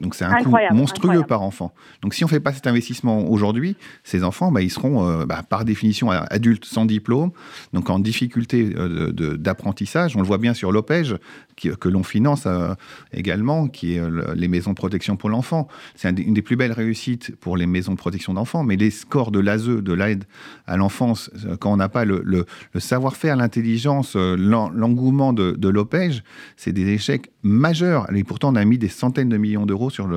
Donc 0.00 0.14
c'est 0.14 0.24
un 0.24 0.42
coût 0.42 0.56
monstrueux 0.70 1.22
par 1.22 1.42
enfant. 1.42 1.72
Donc 2.00 2.14
si 2.14 2.24
on 2.24 2.26
ne 2.26 2.30
fait 2.30 2.40
pas 2.40 2.52
cet 2.52 2.66
investissement 2.66 3.28
aujourd'hui, 3.28 3.76
ces 4.04 4.24
enfants, 4.24 4.50
bah, 4.50 4.62
ils 4.62 4.70
seront 4.70 5.06
euh, 5.06 5.26
bah, 5.26 5.42
par 5.46 5.64
définition 5.64 6.10
adultes 6.10 6.64
sans 6.64 6.86
diplôme, 6.86 7.30
donc 7.72 7.90
en 7.90 7.98
difficulté 7.98 8.72
euh, 8.74 9.12
d'apprentissage. 9.12 10.16
On 10.16 10.20
le 10.20 10.26
voit 10.26 10.38
bien 10.38 10.54
sur 10.54 10.72
l'OPEJ, 10.72 11.16
que 11.56 11.88
l'on 11.88 12.02
finance 12.02 12.44
euh, 12.46 12.74
également, 13.12 13.68
qui 13.68 13.94
est 13.94 14.02
les 14.34 14.48
maisons 14.48 14.70
de 14.70 14.76
protection 14.76 15.16
pour 15.16 15.28
l'enfant. 15.28 15.68
C'est 15.94 16.10
une 16.18 16.34
des 16.34 16.42
plus 16.42 16.56
belles 16.56 16.72
réussites 16.72 17.34
pour 17.36 17.56
les 17.56 17.66
maisons 17.66 17.92
de 17.92 17.98
protection 17.98 18.34
d'enfants, 18.34 18.64
mais 18.64 18.76
les 18.76 18.90
scores 18.90 19.30
de 19.30 19.40
l'ASE, 19.40 19.66
de 19.66 19.92
l'aide 19.92 20.24
à 20.66 20.76
l'enfance, 20.76 21.30
quand 21.60 21.72
on 21.72 21.76
n'a 21.76 21.88
pas 21.88 22.04
le, 22.04 22.46
savoir-faire, 22.78 23.36
l'intelligence, 23.36 24.16
l'engouement 24.16 25.32
de, 25.32 25.68
l'OPEJ, 25.68 26.22
c'est 26.56 26.72
des 26.72 26.88
échecs 26.88 27.30
majeurs. 27.42 28.12
Et 28.14 28.24
pourtant, 28.24 28.52
on 28.52 28.56
a 28.56 28.64
mis 28.64 28.78
des 28.78 28.88
centaines 28.88 29.28
de 29.28 29.36
millions 29.36 29.66
d'euros 29.66 29.90
sur 29.90 30.08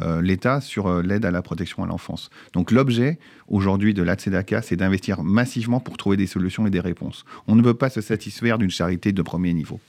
euh, 0.00 0.22
l'État 0.22 0.60
sur 0.60 0.86
euh, 0.86 1.02
l'aide 1.02 1.24
à 1.24 1.30
la 1.30 1.42
protection 1.42 1.82
à 1.82 1.86
l'enfance. 1.86 2.30
Donc 2.52 2.70
l'objet 2.70 3.18
aujourd'hui 3.48 3.94
de 3.94 4.02
l'ATSEDACA, 4.02 4.62
c'est 4.62 4.76
d'investir 4.76 5.22
massivement 5.22 5.80
pour 5.80 5.96
trouver 5.96 6.16
des 6.16 6.26
solutions 6.26 6.66
et 6.66 6.70
des 6.70 6.80
réponses. 6.80 7.24
On 7.46 7.54
ne 7.54 7.62
peut 7.62 7.74
pas 7.74 7.90
se 7.90 8.00
satisfaire 8.00 8.58
d'une 8.58 8.70
charité 8.70 9.12
de 9.12 9.22
premier 9.22 9.52
niveau. 9.52 9.80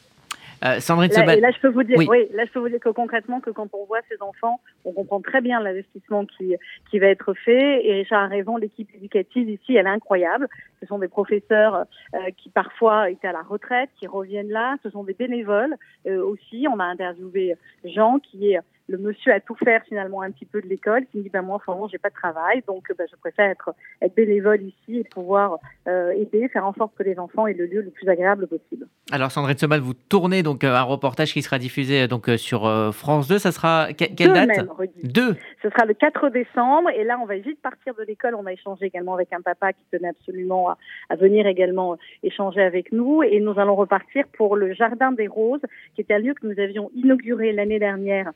Euh, 0.64 0.80
Sandrine 0.80 1.12
là, 1.12 1.36
là, 1.36 1.52
je 1.52 1.60
peux 1.60 1.68
vous 1.68 1.84
dire, 1.84 1.98
oui. 1.98 2.08
là, 2.34 2.46
je 2.46 2.52
peux 2.52 2.60
vous 2.60 2.70
dire 2.70 2.80
que 2.80 2.90
concrètement, 2.90 3.42
que 3.42 3.50
quand 3.50 3.68
on 3.74 3.86
voit 3.86 4.00
ces 4.10 4.22
enfants, 4.22 4.62
on 4.86 4.94
comprend 4.94 5.20
très 5.20 5.42
bien 5.42 5.60
l'investissement 5.60 6.26
qui, 6.26 6.56
qui 6.90 7.00
va 7.00 7.08
être 7.08 7.34
fait. 7.34 7.86
Et 7.86 7.94
Richard 7.94 8.24
a 8.24 8.28
raison, 8.28 8.56
l'équipe 8.56 8.90
éducative 8.96 9.50
ici, 9.50 9.76
elle 9.76 9.88
est 9.88 9.90
incroyable. 9.90 10.48
Ce 10.80 10.86
sont 10.86 11.00
des 11.00 11.10
professeurs 11.10 11.86
euh, 12.16 12.18
qui 12.38 12.50
parfois 12.50 13.10
étaient 13.10 13.28
à 13.28 13.34
la 13.34 13.42
retraite, 13.42 13.90
qui 14.00 14.08
reviennent 14.08 14.52
là. 14.52 14.78
Ce 14.84 14.90
sont 14.90 15.04
des 15.04 15.14
bénévoles 15.14 15.76
euh, 16.08 16.24
aussi. 16.24 16.66
On 16.72 16.80
a 16.80 16.86
interviewé 16.86 17.56
Jean, 17.84 18.20
qui 18.20 18.52
est 18.52 18.60
le 18.94 19.00
monsieur 19.00 19.34
à 19.34 19.40
tout 19.40 19.56
faire 19.56 19.82
finalement 19.88 20.22
un 20.22 20.30
petit 20.30 20.46
peu 20.46 20.62
de 20.62 20.68
l'école, 20.68 21.06
qui 21.08 21.18
me 21.18 21.24
dit 21.24 21.30
ben 21.30 21.42
moi 21.42 21.56
en 21.56 21.60
ce 21.60 21.72
moment 21.72 21.88
j'ai 21.88 21.98
pas 21.98 22.10
de 22.10 22.14
travail, 22.14 22.64
donc 22.68 22.86
ben, 22.96 23.08
je 23.10 23.16
préfère 23.18 23.50
être, 23.50 23.74
être 24.02 24.14
bénévole 24.16 24.62
ici 24.62 25.00
et 25.00 25.04
pouvoir 25.04 25.58
euh, 25.88 26.12
aider, 26.12 26.48
faire 26.50 26.66
en 26.66 26.74
sorte 26.74 26.94
que 26.96 27.04
les 27.04 27.18
enfants 27.18 27.48
aient 27.48 27.54
le 27.54 27.66
lieu 27.66 27.82
le 27.82 27.90
plus 27.90 28.08
agréable 28.08 28.48
possible. 28.48 28.86
Alors 29.12 29.32
Sandrine 29.32 29.58
Semal, 29.58 29.80
vous 29.80 29.96
tournez 29.96 30.44
donc 30.44 30.64
euh, 30.64 30.76
un 30.76 30.84
reportage 30.84 31.34
qui 31.34 31.42
sera 31.42 31.58
diffusé 31.58 32.04
euh, 32.04 32.08
donc 32.08 32.30
sur 32.38 32.62
France 32.94 33.28
2, 33.28 33.40
ça 33.40 33.52
sera 33.52 33.88
quelle 33.94 34.14
Deux 34.16 34.34
date 34.34 34.48
même, 34.50 34.68
Deux. 35.04 35.36
Ce 35.64 35.70
sera 35.70 35.86
le 35.86 35.96
4 35.96 36.30
décembre 36.30 36.90
et 36.92 37.04
là 37.04 37.18
on 37.20 37.26
va 37.26 37.38
vite 37.38 37.60
partir 37.62 37.96
de 37.96 38.04
l'école, 38.04 38.36
on 38.36 38.46
a 38.46 38.54
échangé 38.54 38.86
également 38.86 39.16
avec 39.16 39.34
un 39.34 39.42
papa 39.42 39.74
qui 39.74 39.84
tenait 39.92 40.10
absolument 40.10 40.70
à, 40.70 40.78
à 41.10 41.16
venir 41.16 41.48
également 41.48 41.98
échanger 42.22 42.62
avec 42.62 42.92
nous 42.92 43.24
et 43.24 43.40
nous 43.40 43.60
allons 43.60 43.76
repartir 43.76 44.26
pour 44.38 44.56
le 44.56 44.74
Jardin 44.74 45.12
des 45.12 45.28
Roses 45.28 45.62
qui 45.96 46.02
est 46.02 46.14
un 46.14 46.20
lieu 46.20 46.36
que 46.36 46.46
nous 46.46 46.60
avions 46.60 46.92
inauguré 46.96 47.52
l'année 47.54 47.80
dernière 47.80 48.32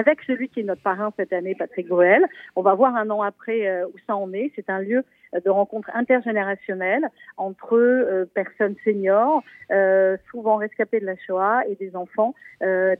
avec 0.00 0.22
celui 0.26 0.48
qui 0.48 0.60
est 0.60 0.62
notre 0.62 0.82
parrain 0.82 1.12
cette 1.18 1.32
année, 1.32 1.54
Patrick 1.54 1.86
Bruel. 1.86 2.24
On 2.56 2.62
va 2.62 2.74
voir 2.74 2.96
un 2.96 3.10
an 3.10 3.20
après 3.20 3.68
euh, 3.68 3.86
où 3.86 3.92
ça 4.06 4.16
en 4.16 4.32
est. 4.32 4.50
C'est 4.56 4.70
un 4.70 4.80
lieu 4.80 5.04
euh, 5.34 5.40
de 5.44 5.50
rencontre 5.50 5.90
intergénérationnelle 5.92 7.06
entre 7.36 7.76
euh, 7.76 8.24
personnes 8.34 8.76
seniors, 8.82 9.42
souvent 10.30 10.56
rescapées 10.56 11.00
de 11.00 11.06
la 11.06 11.16
Shoah, 11.16 11.62
et 11.68 11.74
des 11.76 11.94
enfants 11.94 12.34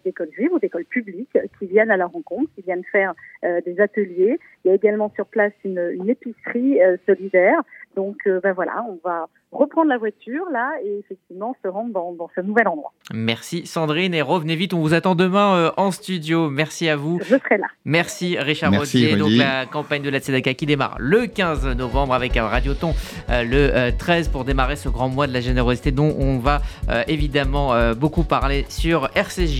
d'écoles 0.04 0.30
juives 0.32 0.52
ou 0.52 0.58
d'écoles 0.58 0.84
publiques 0.84 1.36
qui 1.58 1.66
viennent 1.66 1.90
à 1.90 1.96
la 1.96 2.06
rencontre, 2.06 2.50
qui 2.54 2.62
viennent 2.62 2.84
faire 2.84 3.12
des 3.42 3.80
ateliers. 3.80 4.38
Il 4.64 4.68
y 4.68 4.70
a 4.70 4.74
également 4.74 5.10
sur 5.16 5.26
place 5.26 5.52
une 5.64 6.08
épicerie 6.08 6.78
solidaire. 7.06 7.60
Donc, 7.96 8.16
ben 8.26 8.52
voilà, 8.52 8.84
on 8.88 8.98
va 9.04 9.28
reprendre 9.52 9.88
la 9.88 9.98
voiture 9.98 10.44
là 10.52 10.70
et 10.84 10.98
effectivement 11.00 11.56
se 11.62 11.68
rendre 11.68 11.92
dans, 11.92 12.30
ce 12.34 12.40
nouvel 12.40 12.68
endroit. 12.68 12.92
Merci 13.12 13.66
Sandrine 13.66 14.14
et 14.14 14.22
revenez 14.22 14.54
vite, 14.54 14.74
on 14.74 14.80
vous 14.80 14.94
attend 14.94 15.14
demain 15.14 15.56
euh, 15.56 15.70
en 15.76 15.90
studio. 15.90 16.50
Merci 16.50 16.88
à 16.88 16.96
vous. 16.96 17.18
Je 17.22 17.36
serai 17.36 17.58
là. 17.58 17.66
Merci 17.84 18.38
Richard 18.38 18.72
Rodier. 18.72 19.16
Donc 19.16 19.30
la 19.32 19.66
campagne 19.66 20.02
de 20.02 20.10
la 20.10 20.20
Tzedaka 20.20 20.54
qui 20.54 20.66
démarre 20.66 20.96
le 20.98 21.26
15 21.26 21.66
novembre 21.76 22.14
avec 22.14 22.36
un 22.36 22.46
Radioton 22.46 22.94
euh, 23.28 23.42
le 23.42 23.96
13 23.96 24.28
euh, 24.28 24.30
pour 24.30 24.44
démarrer 24.44 24.76
ce 24.76 24.88
grand 24.88 25.08
mois 25.08 25.26
de 25.26 25.32
la 25.32 25.40
générosité 25.40 25.90
dont 25.90 26.14
on 26.18 26.38
va 26.38 26.60
évidemment 27.08 27.94
beaucoup 27.94 28.24
parler 28.24 28.64
sur 28.68 29.08
RCJ. 29.14 29.48